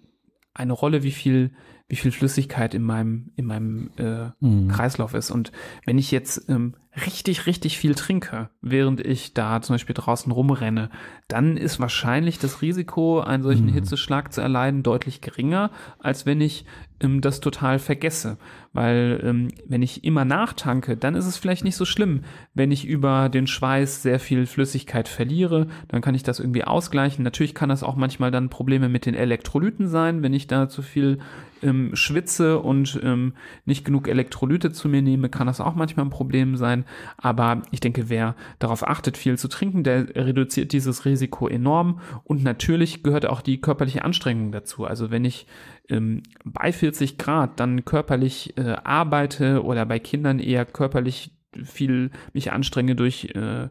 eine 0.54 0.74
Rolle, 0.74 1.04
wie 1.04 1.12
viel 1.12 1.52
wie 1.92 1.98
viel 1.98 2.14
Flüssigkeit 2.14 2.74
in 2.74 2.84
meinem 2.84 3.32
in 3.36 3.46
meinem 3.46 3.90
äh, 3.98 4.30
mhm. 4.40 4.70
Kreislauf 4.70 5.14
ist. 5.14 5.30
Und 5.30 5.52
wenn 5.86 5.98
ich 5.98 6.10
jetzt 6.10 6.48
ähm, 6.48 6.76
richtig, 7.06 7.48
richtig 7.48 7.78
viel 7.78 7.96
trinke, 7.96 8.50
während 8.62 9.06
ich 9.06 9.34
da 9.34 9.62
zum 9.62 9.74
Beispiel 9.74 9.94
draußen 9.94 10.32
rumrenne, 10.32 10.90
dann 11.28 11.58
ist 11.58 11.82
wahrscheinlich 11.82 12.40
das 12.40 12.62
Risiko, 12.62 13.20
einen 13.20 13.44
solchen 13.44 13.66
mhm. 13.66 13.74
Hitzeschlag 13.74 14.32
zu 14.32 14.40
erleiden, 14.40 14.84
deutlich 14.84 15.20
geringer, 15.20 15.70
als 16.00 16.26
wenn 16.26 16.40
ich 16.40 16.64
ähm, 17.02 17.20
das 17.20 17.42
total 17.42 17.78
vergesse. 17.78 18.38
Weil 18.72 19.20
ähm, 19.22 19.50
wenn 19.68 19.82
ich 19.82 20.06
immer 20.06 20.24
nachtanke, 20.24 20.96
dann 20.96 21.16
ist 21.16 21.26
es 21.26 21.36
vielleicht 21.36 21.66
nicht 21.66 21.76
so 21.76 21.84
schlimm. 21.84 22.22
Wenn 22.54 22.72
ich 22.72 22.86
über 22.86 23.28
den 23.28 23.48
Schweiß 23.48 24.02
sehr 24.02 24.22
viel 24.22 24.46
Flüssigkeit 24.46 25.10
verliere, 25.10 25.68
dann 25.90 26.02
kann 26.02 26.16
ich 26.16 26.24
das 26.24 26.40
irgendwie 26.40 26.64
ausgleichen. 26.64 27.26
Natürlich 27.26 27.54
kann 27.54 27.68
das 27.68 27.84
auch 27.84 27.98
manchmal 27.98 28.32
dann 28.32 28.50
Probleme 28.50 28.88
mit 28.88 29.06
den 29.06 29.16
Elektrolyten 29.16 29.90
sein, 29.90 30.24
wenn 30.24 30.34
ich 30.34 30.48
da 30.48 30.70
zu 30.70 30.82
viel 30.82 31.20
ähm, 31.62 31.96
schwitze 31.96 32.60
und 32.60 33.00
ähm, 33.04 33.34
nicht 33.66 33.86
genug 33.86 34.08
Elektrolyte 34.08 34.72
zu 34.72 34.90
mir 34.90 35.02
nehme, 35.02 35.30
kann 35.30 35.48
das 35.48 35.62
auch 35.62 35.76
manchmal 35.76 36.06
ein 36.06 36.12
Problem 36.12 36.58
sein. 36.58 36.86
Aber 37.18 37.62
ich 37.72 37.80
denke, 37.80 38.10
wer 38.10 38.36
darauf 38.60 38.88
achtet, 38.88 39.18
viel 39.18 39.38
zu 39.38 39.48
trinken, 39.48 39.84
der 39.84 40.16
reduziert 40.16 40.74
dieses 40.74 41.06
Risiko 41.06 41.48
enorm. 41.48 42.00
Und 42.24 42.44
natürlich 42.44 43.04
gehört 43.04 43.26
auch 43.26 43.42
die 43.42 43.62
körperliche 43.62 44.04
Anstrengung 44.04 44.52
dazu. 44.52 44.86
Also 44.86 45.12
wenn 45.12 45.26
ich 45.26 45.48
ähm, 45.90 46.24
bei 46.44 46.72
40 46.72 47.18
Grad 47.18 47.60
dann 47.60 47.86
körperlich 47.86 48.58
äh, 48.58 48.78
arbeite 48.84 49.64
oder 49.64 49.86
bei 49.86 50.00
Kindern 50.00 50.40
eher 50.40 50.66
körperlich 50.66 51.32
viel 51.64 52.12
mich 52.34 52.52
anstrenge 52.52 52.96
durch 52.96 53.30
äh, 53.36 53.68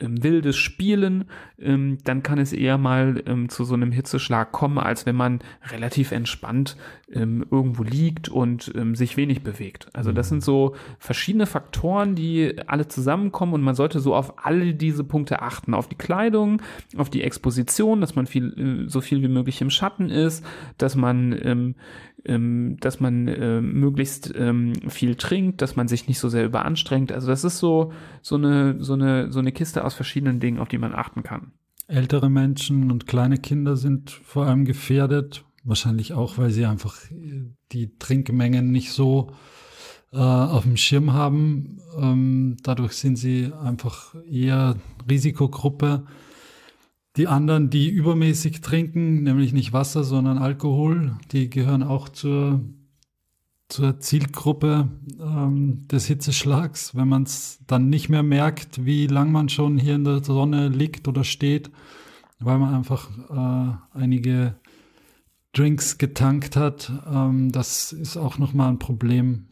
ähm, 0.00 0.22
wildes 0.22 0.56
Spielen, 0.56 1.24
ähm, 1.58 1.98
dann 2.04 2.22
kann 2.22 2.38
es 2.38 2.52
eher 2.52 2.78
mal 2.78 3.22
ähm, 3.26 3.48
zu 3.48 3.64
so 3.64 3.74
einem 3.74 3.92
Hitzeschlag 3.92 4.52
kommen, 4.52 4.78
als 4.78 5.06
wenn 5.06 5.16
man 5.16 5.40
relativ 5.70 6.12
entspannt 6.12 6.76
ähm, 7.12 7.44
irgendwo 7.50 7.82
liegt 7.82 8.28
und 8.28 8.72
ähm, 8.76 8.94
sich 8.94 9.16
wenig 9.16 9.42
bewegt. 9.42 9.88
Also 9.92 10.12
das 10.12 10.28
sind 10.28 10.42
so 10.42 10.76
verschiedene 10.98 11.46
Faktoren, 11.46 12.14
die 12.14 12.56
alle 12.66 12.86
zusammenkommen 12.86 13.54
und 13.54 13.62
man 13.62 13.74
sollte 13.74 14.00
so 14.00 14.14
auf 14.14 14.44
alle 14.44 14.74
diese 14.74 15.04
Punkte 15.04 15.42
achten. 15.42 15.74
Auf 15.74 15.88
die 15.88 15.96
Kleidung, 15.96 16.62
auf 16.96 17.10
die 17.10 17.22
Exposition, 17.22 18.00
dass 18.00 18.14
man 18.14 18.26
viel, 18.26 18.84
äh, 18.86 18.88
so 18.88 19.00
viel 19.00 19.22
wie 19.22 19.28
möglich 19.28 19.60
im 19.60 19.70
Schatten 19.70 20.10
ist, 20.10 20.44
dass 20.76 20.94
man 20.94 21.74
ähm, 22.24 22.76
dass 22.80 23.00
man 23.00 23.28
äh, 23.28 23.60
möglichst 23.60 24.32
ähm, 24.36 24.72
viel 24.88 25.14
trinkt, 25.14 25.62
dass 25.62 25.76
man 25.76 25.88
sich 25.88 26.08
nicht 26.08 26.18
so 26.18 26.28
sehr 26.28 26.44
überanstrengt. 26.44 27.12
Also 27.12 27.28
das 27.28 27.44
ist 27.44 27.58
so 27.58 27.92
so 28.22 28.36
eine 28.36 28.82
so 28.82 28.94
eine 28.94 29.30
so 29.32 29.38
eine 29.38 29.52
Kiste 29.52 29.84
aus 29.84 29.94
verschiedenen 29.94 30.40
Dingen, 30.40 30.58
auf 30.58 30.68
die 30.68 30.78
man 30.78 30.94
achten 30.94 31.22
kann. 31.22 31.52
Ältere 31.86 32.28
Menschen 32.28 32.90
und 32.90 33.06
kleine 33.06 33.38
Kinder 33.38 33.76
sind 33.76 34.10
vor 34.10 34.46
allem 34.46 34.64
gefährdet, 34.64 35.44
wahrscheinlich 35.64 36.12
auch, 36.12 36.36
weil 36.36 36.50
sie 36.50 36.66
einfach 36.66 36.96
die 37.72 37.96
Trinkmengen 37.98 38.70
nicht 38.70 38.92
so 38.92 39.32
äh, 40.12 40.18
auf 40.18 40.64
dem 40.64 40.76
Schirm 40.76 41.12
haben. 41.12 41.80
Ähm, 41.98 42.56
dadurch 42.62 42.92
sind 42.92 43.16
sie 43.16 43.52
einfach 43.52 44.14
eher 44.30 44.76
Risikogruppe. 45.08 46.04
Die 47.18 47.26
anderen, 47.26 47.68
die 47.68 47.88
übermäßig 47.90 48.60
trinken, 48.60 49.24
nämlich 49.24 49.52
nicht 49.52 49.72
Wasser, 49.72 50.04
sondern 50.04 50.38
Alkohol, 50.38 51.16
die 51.32 51.50
gehören 51.50 51.82
auch 51.82 52.08
zur, 52.08 52.60
zur 53.68 53.98
Zielgruppe 53.98 54.88
ähm, 55.20 55.88
des 55.88 56.06
Hitzeschlags. 56.06 56.94
Wenn 56.94 57.08
man 57.08 57.24
es 57.24 57.58
dann 57.66 57.90
nicht 57.90 58.08
mehr 58.08 58.22
merkt, 58.22 58.84
wie 58.84 59.08
lang 59.08 59.32
man 59.32 59.48
schon 59.48 59.78
hier 59.78 59.96
in 59.96 60.04
der 60.04 60.22
Sonne 60.22 60.68
liegt 60.68 61.08
oder 61.08 61.24
steht, 61.24 61.72
weil 62.38 62.58
man 62.58 62.72
einfach 62.72 63.10
äh, 63.28 63.98
einige 63.98 64.54
Drinks 65.52 65.98
getankt 65.98 66.54
hat, 66.54 66.92
ähm, 67.12 67.50
das 67.50 67.92
ist 67.92 68.16
auch 68.16 68.38
nochmal 68.38 68.68
ein 68.68 68.78
Problem. 68.78 69.48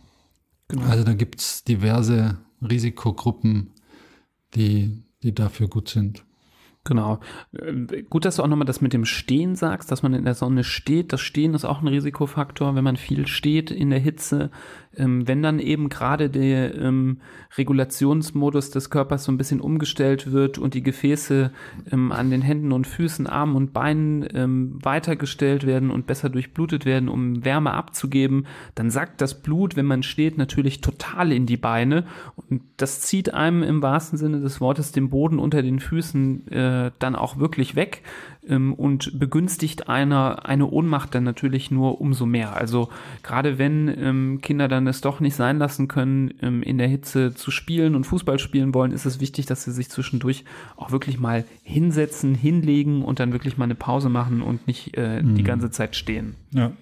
Genau. 0.68 0.84
Also 0.84 1.02
da 1.02 1.14
gibt 1.14 1.40
es 1.40 1.64
diverse 1.64 2.38
Risikogruppen, 2.62 3.72
die, 4.54 5.02
die 5.24 5.34
dafür 5.34 5.66
gut 5.66 5.88
sind. 5.88 6.24
Genau. 6.86 7.18
Äh, 7.52 8.02
gut, 8.04 8.24
dass 8.24 8.36
du 8.36 8.42
auch 8.42 8.46
nochmal 8.46 8.64
das 8.64 8.80
mit 8.80 8.92
dem 8.92 9.04
Stehen 9.04 9.56
sagst, 9.56 9.90
dass 9.90 10.02
man 10.02 10.14
in 10.14 10.24
der 10.24 10.34
Sonne 10.34 10.64
steht. 10.64 11.12
Das 11.12 11.20
Stehen 11.20 11.52
ist 11.52 11.64
auch 11.64 11.82
ein 11.82 11.88
Risikofaktor, 11.88 12.74
wenn 12.74 12.84
man 12.84 12.96
viel 12.96 13.26
steht 13.26 13.70
in 13.70 13.90
der 13.90 13.98
Hitze. 13.98 14.50
Ähm, 14.96 15.28
wenn 15.28 15.42
dann 15.42 15.58
eben 15.58 15.88
gerade 15.88 16.30
der 16.30 16.74
ähm, 16.74 17.18
Regulationsmodus 17.56 18.70
des 18.70 18.90
Körpers 18.90 19.24
so 19.24 19.32
ein 19.32 19.38
bisschen 19.38 19.60
umgestellt 19.60 20.32
wird 20.32 20.58
und 20.58 20.74
die 20.74 20.82
Gefäße 20.82 21.50
ähm, 21.90 22.12
an 22.12 22.30
den 22.30 22.42
Händen 22.42 22.72
und 22.72 22.86
Füßen, 22.86 23.26
Armen 23.26 23.56
und 23.56 23.72
Beinen 23.72 24.26
ähm, 24.34 24.78
weitergestellt 24.82 25.66
werden 25.66 25.90
und 25.90 26.06
besser 26.06 26.28
durchblutet 26.28 26.84
werden, 26.84 27.08
um 27.08 27.44
Wärme 27.44 27.72
abzugeben, 27.72 28.46
dann 28.74 28.90
sackt 28.90 29.20
das 29.20 29.42
Blut, 29.42 29.76
wenn 29.76 29.86
man 29.86 30.02
steht, 30.02 30.38
natürlich 30.38 30.80
total 30.80 31.32
in 31.32 31.46
die 31.46 31.56
Beine. 31.56 32.04
Und 32.36 32.62
das 32.76 33.00
zieht 33.00 33.34
einem 33.34 33.62
im 33.62 33.82
wahrsten 33.82 34.18
Sinne 34.18 34.40
des 34.40 34.60
Wortes 34.60 34.92
den 34.92 35.10
Boden 35.10 35.38
unter 35.38 35.62
den 35.62 35.80
Füßen 35.80 36.48
äh, 36.48 36.90
dann 36.98 37.16
auch 37.16 37.38
wirklich 37.38 37.76
weg 37.76 38.02
und 38.72 39.18
begünstigt 39.18 39.88
einer 39.88 40.46
eine 40.46 40.66
Ohnmacht 40.66 41.14
dann 41.14 41.24
natürlich 41.24 41.70
nur 41.70 42.00
umso 42.00 42.26
mehr. 42.26 42.56
Also 42.56 42.88
gerade 43.22 43.58
wenn 43.58 43.88
ähm, 43.88 44.40
Kinder 44.42 44.68
dann 44.68 44.86
es 44.86 45.00
doch 45.00 45.20
nicht 45.20 45.34
sein 45.34 45.58
lassen 45.58 45.88
können, 45.88 46.34
ähm, 46.42 46.62
in 46.62 46.78
der 46.78 46.88
Hitze 46.88 47.34
zu 47.34 47.50
spielen 47.50 47.94
und 47.94 48.04
Fußball 48.04 48.38
spielen 48.38 48.74
wollen, 48.74 48.92
ist 48.92 49.06
es 49.06 49.20
wichtig, 49.20 49.46
dass 49.46 49.64
sie 49.64 49.72
sich 49.72 49.88
zwischendurch 49.88 50.44
auch 50.76 50.92
wirklich 50.92 51.18
mal 51.18 51.44
hinsetzen, 51.62 52.34
hinlegen 52.34 53.02
und 53.02 53.20
dann 53.20 53.32
wirklich 53.32 53.56
mal 53.56 53.64
eine 53.64 53.74
Pause 53.74 54.08
machen 54.08 54.42
und 54.42 54.66
nicht 54.66 54.96
äh, 54.96 55.22
mhm. 55.22 55.34
die 55.34 55.42
ganze 55.42 55.70
Zeit 55.70 55.96
stehen. 55.96 56.34
Ja. 56.52 56.72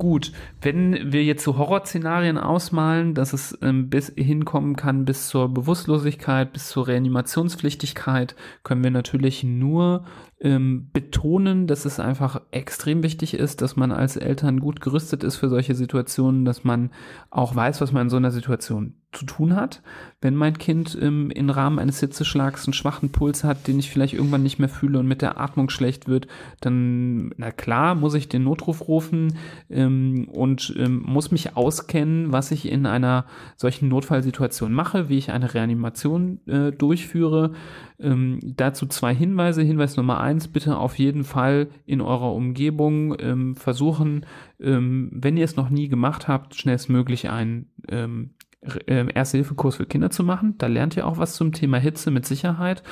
Gut, 0.00 0.32
wenn 0.62 1.12
wir 1.12 1.22
jetzt 1.24 1.44
so 1.44 1.58
Horrorszenarien 1.58 2.38
ausmalen, 2.38 3.12
dass 3.12 3.34
es 3.34 3.58
ähm, 3.60 3.90
bis 3.90 4.10
hinkommen 4.16 4.74
kann 4.74 5.04
bis 5.04 5.28
zur 5.28 5.52
Bewusstlosigkeit, 5.52 6.54
bis 6.54 6.68
zur 6.68 6.88
Reanimationspflichtigkeit, 6.88 8.34
können 8.62 8.82
wir 8.82 8.90
natürlich 8.90 9.44
nur 9.44 10.06
ähm, 10.40 10.88
betonen, 10.94 11.66
dass 11.66 11.84
es 11.84 12.00
einfach 12.00 12.40
extrem 12.50 13.02
wichtig 13.02 13.34
ist, 13.34 13.60
dass 13.60 13.76
man 13.76 13.92
als 13.92 14.16
Eltern 14.16 14.60
gut 14.60 14.80
gerüstet 14.80 15.22
ist 15.22 15.36
für 15.36 15.50
solche 15.50 15.74
Situationen, 15.74 16.46
dass 16.46 16.64
man 16.64 16.92
auch 17.28 17.54
weiß, 17.54 17.82
was 17.82 17.92
man 17.92 18.04
in 18.04 18.08
so 18.08 18.16
einer 18.16 18.30
Situation 18.30 18.94
zu 19.12 19.26
tun 19.26 19.56
hat. 19.56 19.82
Wenn 20.20 20.36
mein 20.36 20.58
Kind 20.58 20.96
ähm, 21.00 21.30
im 21.30 21.50
Rahmen 21.50 21.78
eines 21.78 22.00
Hitzeschlags 22.00 22.66
einen 22.66 22.74
schwachen 22.74 23.10
Puls 23.10 23.42
hat, 23.42 23.66
den 23.66 23.78
ich 23.78 23.90
vielleicht 23.90 24.14
irgendwann 24.14 24.42
nicht 24.42 24.58
mehr 24.58 24.68
fühle 24.68 24.98
und 24.98 25.06
mit 25.06 25.22
der 25.22 25.40
Atmung 25.40 25.68
schlecht 25.70 26.08
wird, 26.08 26.28
dann, 26.60 27.32
na 27.36 27.50
klar, 27.50 27.94
muss 27.94 28.14
ich 28.14 28.28
den 28.28 28.44
Notruf 28.44 28.86
rufen 28.86 29.36
ähm, 29.68 30.28
und 30.30 30.74
ähm, 30.78 31.02
muss 31.04 31.32
mich 31.32 31.56
auskennen, 31.56 32.32
was 32.32 32.50
ich 32.52 32.70
in 32.70 32.86
einer 32.86 33.24
solchen 33.56 33.88
Notfallsituation 33.88 34.72
mache, 34.72 35.08
wie 35.08 35.18
ich 35.18 35.32
eine 35.32 35.54
Reanimation 35.54 36.40
äh, 36.46 36.70
durchführe. 36.70 37.52
Ähm, 37.98 38.38
dazu 38.42 38.86
zwei 38.86 39.14
Hinweise. 39.14 39.62
Hinweis 39.62 39.96
Nummer 39.96 40.20
eins, 40.20 40.48
bitte 40.48 40.76
auf 40.76 40.98
jeden 40.98 41.24
Fall 41.24 41.68
in 41.84 42.00
eurer 42.00 42.32
Umgebung 42.32 43.16
ähm, 43.18 43.56
versuchen, 43.56 44.24
ähm, 44.60 45.10
wenn 45.12 45.36
ihr 45.36 45.44
es 45.44 45.56
noch 45.56 45.70
nie 45.70 45.88
gemacht 45.88 46.28
habt, 46.28 46.54
schnellstmöglich 46.54 47.28
einen 47.28 47.70
ähm, 47.88 48.30
Erste-Hilfe-Kurs 48.62 49.76
für 49.76 49.86
Kinder 49.86 50.10
zu 50.10 50.22
machen. 50.22 50.56
Da 50.58 50.66
lernt 50.66 50.96
ihr 50.96 51.06
auch 51.06 51.18
was 51.18 51.34
zum 51.34 51.52
Thema 51.52 51.78
Hitze 51.78 52.10
mit 52.10 52.26
Sicherheit. 52.26 52.82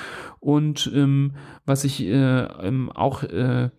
Und 0.40 0.90
ähm, 0.94 1.32
was 1.66 1.84
ich 1.84 2.02
äh, 2.02 2.42
ähm, 2.44 2.90
auch 2.90 3.22
äh, 3.22 3.70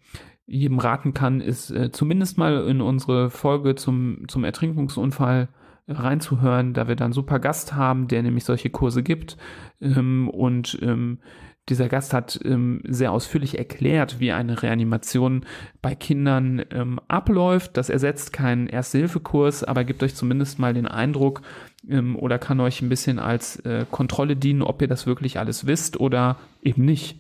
jedem 0.46 0.80
raten 0.80 1.14
kann, 1.14 1.42
ist 1.42 1.72
äh, 1.72 1.92
zumindest 1.92 2.38
mal 2.38 2.68
in 2.68 2.82
unsere 2.82 3.30
Folge 3.30 3.76
zum, 3.76 4.28
zum 4.28 4.44
Ertrinkungsunfall 4.44 5.50
reinzuhören, 5.88 6.74
da 6.74 6.88
wir 6.88 6.96
dann 6.96 7.14
super 7.14 7.40
Gast 7.40 7.74
haben, 7.74 8.08
der 8.08 8.22
nämlich 8.22 8.46
solche 8.46 8.70
Kurse 8.70 9.02
gibt. 9.02 9.38
Ähm, 9.82 10.30
und 10.30 10.78
ähm, 10.82 11.20
dieser 11.68 11.88
Gast 11.88 12.14
hat 12.14 12.40
ähm, 12.44 12.82
sehr 12.88 13.12
ausführlich 13.12 13.58
erklärt, 13.58 14.20
wie 14.20 14.32
eine 14.32 14.62
Reanimation 14.62 15.46
bei 15.82 15.94
Kindern 15.94 16.64
ähm, 16.72 17.00
abläuft. 17.08 17.78
Das 17.78 17.90
ersetzt 17.90 18.34
keinen 18.34 18.68
Erste-Hilfe-Kurs, 18.68 19.64
aber 19.64 19.84
gibt 19.84 20.02
euch 20.02 20.16
zumindest 20.16 20.58
mal 20.58 20.74
den 20.74 20.88
Eindruck 20.88 21.42
ähm, 21.88 22.16
oder 22.16 22.40
kann 22.40 22.60
euch 22.60 22.82
ein 22.82 22.90
bisschen 22.90 23.20
als 23.20 23.58
äh, 23.58 23.86
Kontrolle 23.90 24.36
dienen, 24.36 24.64
ob 24.64 24.82
ihr 24.82 24.88
das 24.88 25.06
wirklich 25.06 25.38
alles 25.38 25.68
wisst 25.68 26.00
oder 26.00 26.38
eben 26.64 26.86
nicht. 26.86 27.18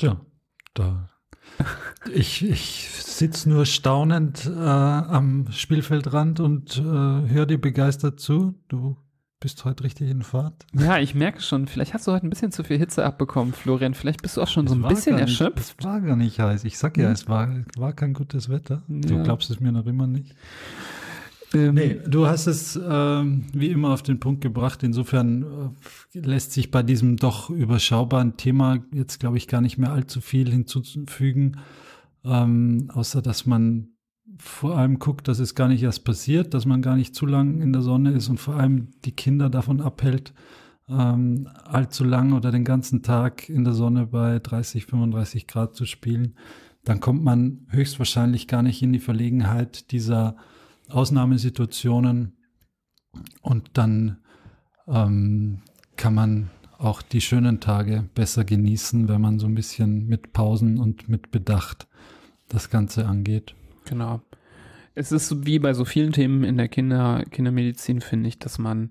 Ja, 0.00 0.20
da. 0.74 1.10
ich 2.14 2.48
ich 2.48 2.88
sitze 2.90 3.50
nur 3.50 3.66
staunend 3.66 4.46
äh, 4.46 4.60
am 4.60 5.50
Spielfeldrand 5.50 6.40
und 6.40 6.78
äh, 6.78 6.82
höre 6.82 7.46
dir 7.46 7.60
begeistert 7.60 8.20
zu. 8.20 8.54
Du 8.68 8.96
bist 9.40 9.64
heute 9.64 9.84
richtig 9.84 10.10
in 10.10 10.22
Fahrt. 10.22 10.66
Ja, 10.72 10.98
ich 10.98 11.14
merke 11.14 11.40
schon, 11.40 11.68
vielleicht 11.68 11.94
hast 11.94 12.06
du 12.06 12.12
heute 12.12 12.26
ein 12.26 12.30
bisschen 12.30 12.50
zu 12.50 12.64
viel 12.64 12.78
Hitze 12.78 13.04
abbekommen, 13.04 13.52
Florian. 13.52 13.94
Vielleicht 13.94 14.22
bist 14.22 14.36
du 14.36 14.42
auch 14.42 14.48
schon 14.48 14.66
es 14.66 14.72
so 14.72 14.76
ein 14.76 14.82
bisschen 14.82 15.14
nicht, 15.14 15.22
erschöpft. 15.22 15.58
Es 15.78 15.84
war 15.84 16.00
gar 16.00 16.16
nicht 16.16 16.40
heiß. 16.40 16.64
Ich 16.64 16.78
sag 16.78 16.96
ja, 16.98 17.10
es 17.10 17.28
war, 17.28 17.48
war 17.76 17.92
kein 17.92 18.14
gutes 18.14 18.48
Wetter. 18.48 18.82
Ja. 18.88 19.00
Du 19.00 19.22
glaubst 19.22 19.50
es 19.50 19.60
mir 19.60 19.72
noch 19.72 19.86
immer 19.86 20.06
nicht. 20.06 20.34
Ähm, 21.54 21.74
nee, 21.74 22.00
du 22.06 22.26
hast 22.26 22.46
es 22.46 22.78
ähm, 22.82 23.46
wie 23.52 23.68
immer 23.68 23.90
auf 23.90 24.02
den 24.02 24.20
Punkt 24.20 24.40
gebracht. 24.40 24.82
Insofern 24.82 25.74
äh, 26.14 26.18
lässt 26.18 26.52
sich 26.52 26.70
bei 26.70 26.82
diesem 26.82 27.16
doch 27.16 27.48
überschaubaren 27.48 28.36
Thema 28.36 28.78
jetzt, 28.92 29.20
glaube 29.20 29.38
ich, 29.38 29.48
gar 29.48 29.60
nicht 29.60 29.78
mehr 29.78 29.92
allzu 29.92 30.20
viel 30.20 30.50
hinzufügen, 30.50 31.60
ähm, 32.24 32.90
außer 32.92 33.22
dass 33.22 33.46
man 33.46 33.88
vor 34.38 34.76
allem 34.76 34.98
guckt, 34.98 35.28
dass 35.28 35.38
es 35.38 35.54
gar 35.54 35.68
nicht 35.68 35.82
erst 35.82 36.04
passiert, 36.04 36.54
dass 36.54 36.66
man 36.66 36.82
gar 36.82 36.96
nicht 36.96 37.14
zu 37.14 37.26
lang 37.26 37.60
in 37.60 37.72
der 37.72 37.82
Sonne 37.82 38.12
ist 38.12 38.28
und 38.28 38.38
vor 38.38 38.54
allem 38.54 38.88
die 39.04 39.12
Kinder 39.12 39.50
davon 39.50 39.80
abhält, 39.80 40.32
ähm, 40.88 41.48
allzu 41.64 42.04
lang 42.04 42.32
oder 42.32 42.50
den 42.50 42.64
ganzen 42.64 43.02
Tag 43.02 43.48
in 43.48 43.64
der 43.64 43.74
Sonne 43.74 44.06
bei 44.06 44.38
30, 44.38 44.86
35 44.86 45.46
Grad 45.46 45.74
zu 45.74 45.86
spielen. 45.86 46.34
Dann 46.84 47.00
kommt 47.00 47.22
man 47.22 47.66
höchstwahrscheinlich 47.68 48.46
gar 48.46 48.62
nicht 48.62 48.82
in 48.82 48.92
die 48.92 48.98
Verlegenheit 48.98 49.90
dieser 49.92 50.36
Ausnahmesituationen 50.88 52.36
und 53.42 53.70
dann 53.74 54.18
ähm, 54.86 55.62
kann 55.96 56.14
man 56.14 56.50
auch 56.78 57.02
die 57.02 57.20
schönen 57.20 57.60
Tage 57.60 58.08
besser 58.14 58.44
genießen, 58.44 59.08
wenn 59.08 59.20
man 59.20 59.38
so 59.38 59.46
ein 59.46 59.54
bisschen 59.54 60.06
mit 60.06 60.32
Pausen 60.32 60.78
und 60.78 61.08
mit 61.08 61.30
Bedacht 61.30 61.88
das 62.48 62.70
Ganze 62.70 63.06
angeht. 63.06 63.54
Genau. 63.88 64.20
Es 64.94 65.12
ist 65.12 65.46
wie 65.46 65.58
bei 65.58 65.74
so 65.74 65.84
vielen 65.84 66.12
Themen 66.12 66.44
in 66.44 66.56
der 66.56 66.68
Kinder, 66.68 67.24
Kindermedizin, 67.30 68.00
finde 68.00 68.28
ich, 68.28 68.38
dass 68.38 68.58
man 68.58 68.90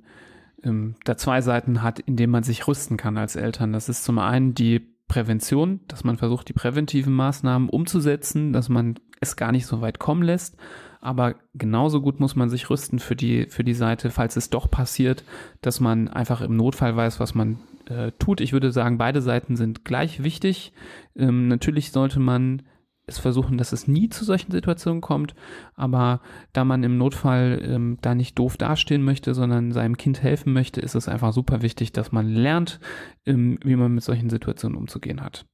ähm, 0.64 0.96
da 1.04 1.18
zwei 1.18 1.42
Seiten 1.42 1.82
hat, 1.84 2.00
in 2.00 2.16
denen 2.16 2.32
man 2.32 2.44
sich 2.44 2.68
rüsten 2.68 2.98
kann 2.98 3.18
als 3.18 3.36
Eltern. 3.36 3.74
Das 3.74 3.90
ist 3.90 4.04
zum 4.04 4.18
einen 4.20 4.54
die 4.54 4.80
Prävention, 5.08 5.82
dass 5.88 6.04
man 6.04 6.18
versucht, 6.18 6.50
die 6.50 6.54
präventiven 6.54 7.14
Maßnahmen 7.14 7.70
umzusetzen, 7.70 8.54
dass 8.54 8.70
man 8.70 8.96
es 9.20 9.36
gar 9.36 9.52
nicht 9.52 9.66
so 9.66 9.82
weit 9.82 10.00
kommen 10.00 10.24
lässt. 10.24 10.58
Aber 11.00 11.36
genauso 11.54 12.02
gut 12.02 12.20
muss 12.20 12.36
man 12.36 12.50
sich 12.50 12.70
rüsten 12.70 13.00
für 13.00 13.16
die, 13.16 13.46
für 13.50 13.64
die 13.64 13.74
Seite, 13.74 14.10
falls 14.10 14.36
es 14.36 14.50
doch 14.50 14.70
passiert, 14.70 15.24
dass 15.62 15.80
man 15.80 16.08
einfach 16.08 16.42
im 16.42 16.56
Notfall 16.56 16.96
weiß, 16.96 17.20
was 17.20 17.36
man 17.36 17.60
äh, 17.90 18.12
tut. 18.20 18.42
Ich 18.42 18.52
würde 18.52 18.72
sagen, 18.72 18.98
beide 18.98 19.22
Seiten 19.22 19.56
sind 19.56 19.86
gleich 19.86 20.24
wichtig. 20.24 20.74
Ähm, 21.16 21.48
natürlich 21.48 21.92
sollte 21.92 22.20
man 22.20 22.64
es 23.08 23.18
versuchen, 23.18 23.58
dass 23.58 23.72
es 23.72 23.88
nie 23.88 24.10
zu 24.10 24.26
solchen 24.26 24.52
Situationen 24.52 25.02
kommt, 25.02 25.34
aber 25.76 26.22
da 26.52 26.66
man 26.66 26.84
im 26.84 26.98
Notfall 26.98 27.62
ähm, 27.64 27.98
da 28.02 28.14
nicht 28.14 28.38
doof 28.38 28.58
dastehen 28.58 29.02
möchte, 29.02 29.34
sondern 29.34 29.72
seinem 29.72 29.98
Kind 29.98 30.22
helfen 30.22 30.52
möchte, 30.52 30.82
ist 30.82 30.94
es 30.94 31.08
einfach 31.08 31.32
super 31.32 31.62
wichtig, 31.62 31.94
dass 31.94 32.12
man 32.12 32.28
lernt, 32.28 32.80
ähm, 33.26 33.58
wie 33.64 33.78
man 33.78 33.96
mit 33.96 34.04
solchen 34.04 34.30
Situationen 34.30 34.78
umzugehen 34.78 35.22
hat. 35.22 35.46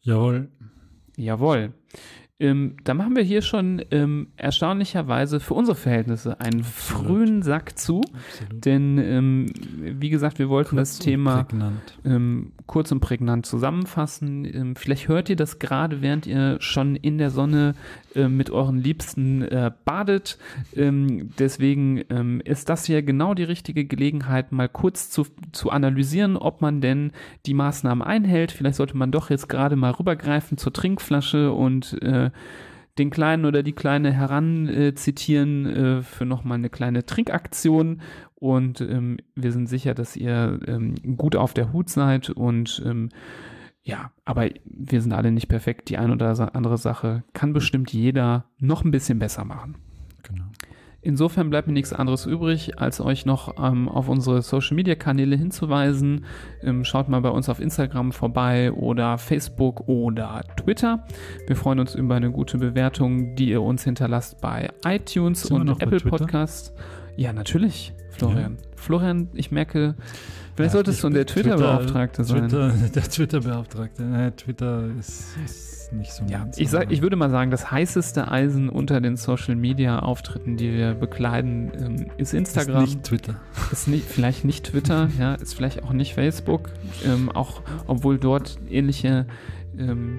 Jawohl. 0.00 0.50
Jawohl. 1.16 1.74
Ähm, 2.38 2.76
da 2.84 2.92
machen 2.92 3.16
wir 3.16 3.22
hier 3.22 3.40
schon 3.40 3.82
ähm, 3.90 4.28
erstaunlicherweise 4.36 5.40
für 5.40 5.54
unsere 5.54 5.74
Verhältnisse 5.74 6.38
einen 6.38 6.60
Absolut. 6.60 7.06
frühen 7.06 7.42
Sack 7.42 7.78
zu. 7.78 8.02
Absolut. 8.02 8.64
Denn 8.66 8.98
ähm, 8.98 9.46
wie 9.80 10.10
gesagt, 10.10 10.38
wir 10.38 10.50
wollten 10.50 10.76
kurz 10.76 10.98
das 10.98 10.98
Thema 10.98 11.46
ähm, 12.04 12.52
kurz 12.66 12.92
und 12.92 13.00
prägnant 13.00 13.46
zusammenfassen. 13.46 14.44
Ähm, 14.44 14.76
vielleicht 14.76 15.08
hört 15.08 15.30
ihr 15.30 15.36
das 15.36 15.58
gerade, 15.58 16.02
während 16.02 16.26
ihr 16.26 16.58
schon 16.60 16.94
in 16.94 17.16
der 17.16 17.30
Sonne 17.30 17.74
äh, 18.16 18.28
mit 18.28 18.50
euren 18.50 18.78
Liebsten 18.78 19.42
äh, 19.42 19.70
badet. 19.84 20.38
Ähm, 20.74 21.30
deswegen 21.38 21.98
ist 22.40 22.68
das 22.68 22.84
hier 22.84 23.02
genau 23.02 23.34
die 23.34 23.44
richtige 23.44 23.84
Gelegenheit, 23.84 24.52
mal 24.52 24.68
kurz 24.68 25.10
zu, 25.10 25.26
zu 25.52 25.70
analysieren, 25.70 26.36
ob 26.36 26.60
man 26.60 26.80
denn 26.80 27.12
die 27.46 27.54
Maßnahmen 27.54 28.02
einhält. 28.02 28.52
Vielleicht 28.52 28.76
sollte 28.76 28.96
man 28.96 29.12
doch 29.12 29.30
jetzt 29.30 29.48
gerade 29.48 29.76
mal 29.76 29.92
rübergreifen 29.92 30.58
zur 30.58 30.72
Trinkflasche 30.72 31.52
und 31.52 32.00
äh, 32.02 32.30
den 32.98 33.10
Kleinen 33.10 33.44
oder 33.44 33.62
die 33.62 33.74
Kleine 33.74 34.12
heranzitieren 34.12 35.66
äh, 35.66 36.02
für 36.02 36.24
nochmal 36.24 36.58
eine 36.58 36.70
kleine 36.70 37.04
Trinkaktion. 37.04 38.00
Und 38.36 38.80
ähm, 38.80 39.18
wir 39.34 39.52
sind 39.52 39.68
sicher, 39.68 39.94
dass 39.94 40.16
ihr 40.16 40.60
ähm, 40.66 40.94
gut 41.16 41.36
auf 41.36 41.54
der 41.54 41.72
Hut 41.72 41.90
seid. 41.90 42.30
Und 42.30 42.82
ähm, 42.86 43.10
ja, 43.86 44.10
aber 44.24 44.48
wir 44.64 45.00
sind 45.00 45.12
alle 45.12 45.30
nicht 45.30 45.46
perfekt. 45.46 45.90
Die 45.90 45.96
eine 45.96 46.12
oder 46.12 46.56
andere 46.56 46.76
Sache 46.76 47.22
kann 47.34 47.52
bestimmt 47.52 47.92
jeder 47.92 48.46
noch 48.58 48.84
ein 48.84 48.90
bisschen 48.90 49.20
besser 49.20 49.44
machen. 49.44 49.76
Genau. 50.24 50.46
Insofern 51.02 51.50
bleibt 51.50 51.68
mir 51.68 51.72
nichts 51.72 51.92
anderes 51.92 52.26
übrig, 52.26 52.80
als 52.80 53.00
euch 53.00 53.26
noch 53.26 53.54
ähm, 53.62 53.88
auf 53.88 54.08
unsere 54.08 54.42
Social-Media-Kanäle 54.42 55.36
hinzuweisen. 55.36 56.24
Ähm, 56.62 56.82
schaut 56.82 57.08
mal 57.08 57.20
bei 57.20 57.28
uns 57.28 57.48
auf 57.48 57.60
Instagram 57.60 58.10
vorbei 58.10 58.72
oder 58.72 59.18
Facebook 59.18 59.86
oder 59.86 60.42
Twitter. 60.56 61.06
Wir 61.46 61.54
freuen 61.54 61.78
uns 61.78 61.94
über 61.94 62.16
eine 62.16 62.32
gute 62.32 62.58
Bewertung, 62.58 63.36
die 63.36 63.50
ihr 63.50 63.62
uns 63.62 63.84
hinterlasst 63.84 64.40
bei 64.40 64.68
iTunes 64.84 65.42
Sind 65.42 65.60
und 65.60 65.80
Apple 65.80 66.00
Podcasts. 66.00 66.72
Ja, 67.16 67.32
natürlich, 67.32 67.94
Florian. 68.10 68.56
Ja. 68.60 68.68
Florian, 68.74 69.28
ich 69.34 69.52
merke, 69.52 69.94
Vielleicht 70.56 70.72
ja, 70.72 70.78
solltest 70.78 71.04
du 71.04 71.08
der 71.10 71.26
Twitter-Beauftragte 71.26 72.24
sein. 72.24 72.48
Twitter, 72.48 72.72
der 72.94 73.02
Twitter-Beauftragte. 73.02 74.32
Twitter 74.36 74.88
ist, 74.98 75.36
ist 75.44 75.92
nicht 75.92 76.12
so 76.12 76.24
ja, 76.24 76.48
ich, 76.56 76.70
sag, 76.70 76.90
ich 76.90 77.02
würde 77.02 77.14
mal 77.16 77.30
sagen, 77.30 77.50
das 77.50 77.70
heißeste 77.70 78.30
Eisen 78.30 78.70
unter 78.70 79.00
den 79.02 79.16
Social-Media-Auftritten, 79.16 80.56
die 80.56 80.72
wir 80.72 80.94
bekleiden, 80.94 81.70
ähm, 81.78 82.06
ist 82.16 82.32
Instagram. 82.32 82.84
Ist 82.84 82.90
nicht 82.90 83.04
Twitter. 83.04 83.36
Ist 83.70 83.86
nicht, 83.86 84.06
vielleicht 84.06 84.44
nicht 84.46 84.64
Twitter, 84.64 85.08
ja, 85.18 85.34
ist 85.34 85.54
vielleicht 85.54 85.84
auch 85.84 85.92
nicht 85.92 86.14
Facebook, 86.14 86.70
ähm, 87.04 87.30
auch 87.30 87.60
obwohl 87.86 88.18
dort 88.18 88.58
ähnliche, 88.70 89.26
ähm, 89.78 90.16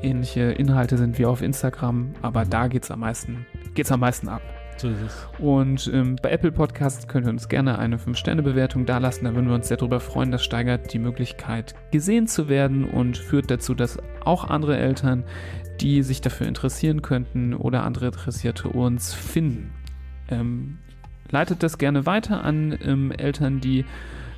ähnliche 0.00 0.42
Inhalte 0.52 0.96
sind 0.96 1.18
wie 1.18 1.26
auf 1.26 1.42
Instagram, 1.42 2.14
aber 2.22 2.44
da 2.44 2.68
geht 2.68 2.84
es 2.84 2.90
am 2.92 3.00
meisten, 3.00 3.46
geht's 3.74 3.90
am 3.90 4.00
meisten 4.00 4.28
ab. 4.28 4.42
So 4.76 4.88
ist 4.88 5.00
es. 5.00 5.28
Und 5.38 5.90
ähm, 5.92 6.16
bei 6.20 6.30
Apple 6.30 6.52
Podcasts 6.52 7.06
könnt 7.06 7.26
ihr 7.26 7.30
uns 7.30 7.48
gerne 7.48 7.78
eine 7.78 7.98
5-Sterne-Bewertung 7.98 8.86
dalassen. 8.86 9.24
Da 9.24 9.34
würden 9.34 9.48
wir 9.48 9.54
uns 9.54 9.68
sehr 9.68 9.76
darüber 9.76 10.00
freuen. 10.00 10.30
Das 10.30 10.42
steigert 10.42 10.92
die 10.92 10.98
Möglichkeit, 10.98 11.74
gesehen 11.90 12.26
zu 12.26 12.48
werden 12.48 12.84
und 12.84 13.16
führt 13.16 13.50
dazu, 13.50 13.74
dass 13.74 13.98
auch 14.24 14.44
andere 14.44 14.76
Eltern, 14.76 15.24
die 15.80 16.02
sich 16.02 16.20
dafür 16.20 16.46
interessieren 16.46 17.02
könnten 17.02 17.54
oder 17.54 17.84
andere 17.84 18.06
Interessierte 18.06 18.68
uns 18.68 19.14
finden. 19.14 19.72
Ähm, 20.28 20.78
leitet 21.30 21.62
das 21.62 21.78
gerne 21.78 22.06
weiter 22.06 22.44
an 22.44 22.78
ähm, 22.82 23.12
Eltern, 23.12 23.60
die 23.60 23.84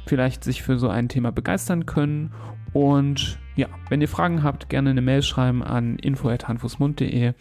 vielleicht 0.06 0.44
sich 0.44 0.62
für 0.62 0.78
so 0.78 0.88
ein 0.88 1.08
Thema 1.08 1.32
begeistern 1.32 1.86
können. 1.86 2.32
Und 2.72 3.38
ja, 3.56 3.68
wenn 3.88 4.00
ihr 4.00 4.08
Fragen 4.08 4.42
habt, 4.42 4.68
gerne 4.68 4.90
eine 4.90 5.00
Mail 5.00 5.22
schreiben 5.22 5.62
an 5.62 5.96
info.handfußmund.de. 5.96 7.32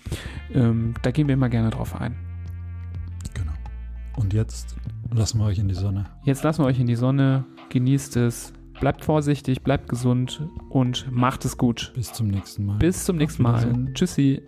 Ähm, 0.54 0.94
da 1.02 1.12
gehen 1.12 1.28
wir 1.28 1.34
immer 1.34 1.50
gerne 1.50 1.70
drauf 1.70 2.00
ein. 2.00 2.16
Und 4.18 4.34
jetzt 4.34 4.76
lassen 5.12 5.40
wir 5.40 5.46
euch 5.46 5.60
in 5.60 5.68
die 5.68 5.76
Sonne. 5.76 6.06
Jetzt 6.24 6.44
lassen 6.44 6.64
wir 6.64 6.68
euch 6.68 6.80
in 6.80 6.88
die 6.88 6.96
Sonne. 6.96 7.46
Genießt 7.70 8.18
es. 8.18 8.54
Bleibt 8.80 9.06
vorsichtig, 9.06 9.62
bleibt 9.62 9.88
gesund 9.88 10.42
und 10.70 11.10
macht 11.12 11.46
es 11.46 11.58
gut. 11.58 11.94
Bis 11.96 12.12
zum 12.12 12.28
nächsten 12.28 12.66
Mal. 12.66 12.80
Bis 12.80 13.06
zum 13.06 13.18
nächsten 13.18 13.44
Mal. 13.44 13.92
Tschüssi. 13.94 14.42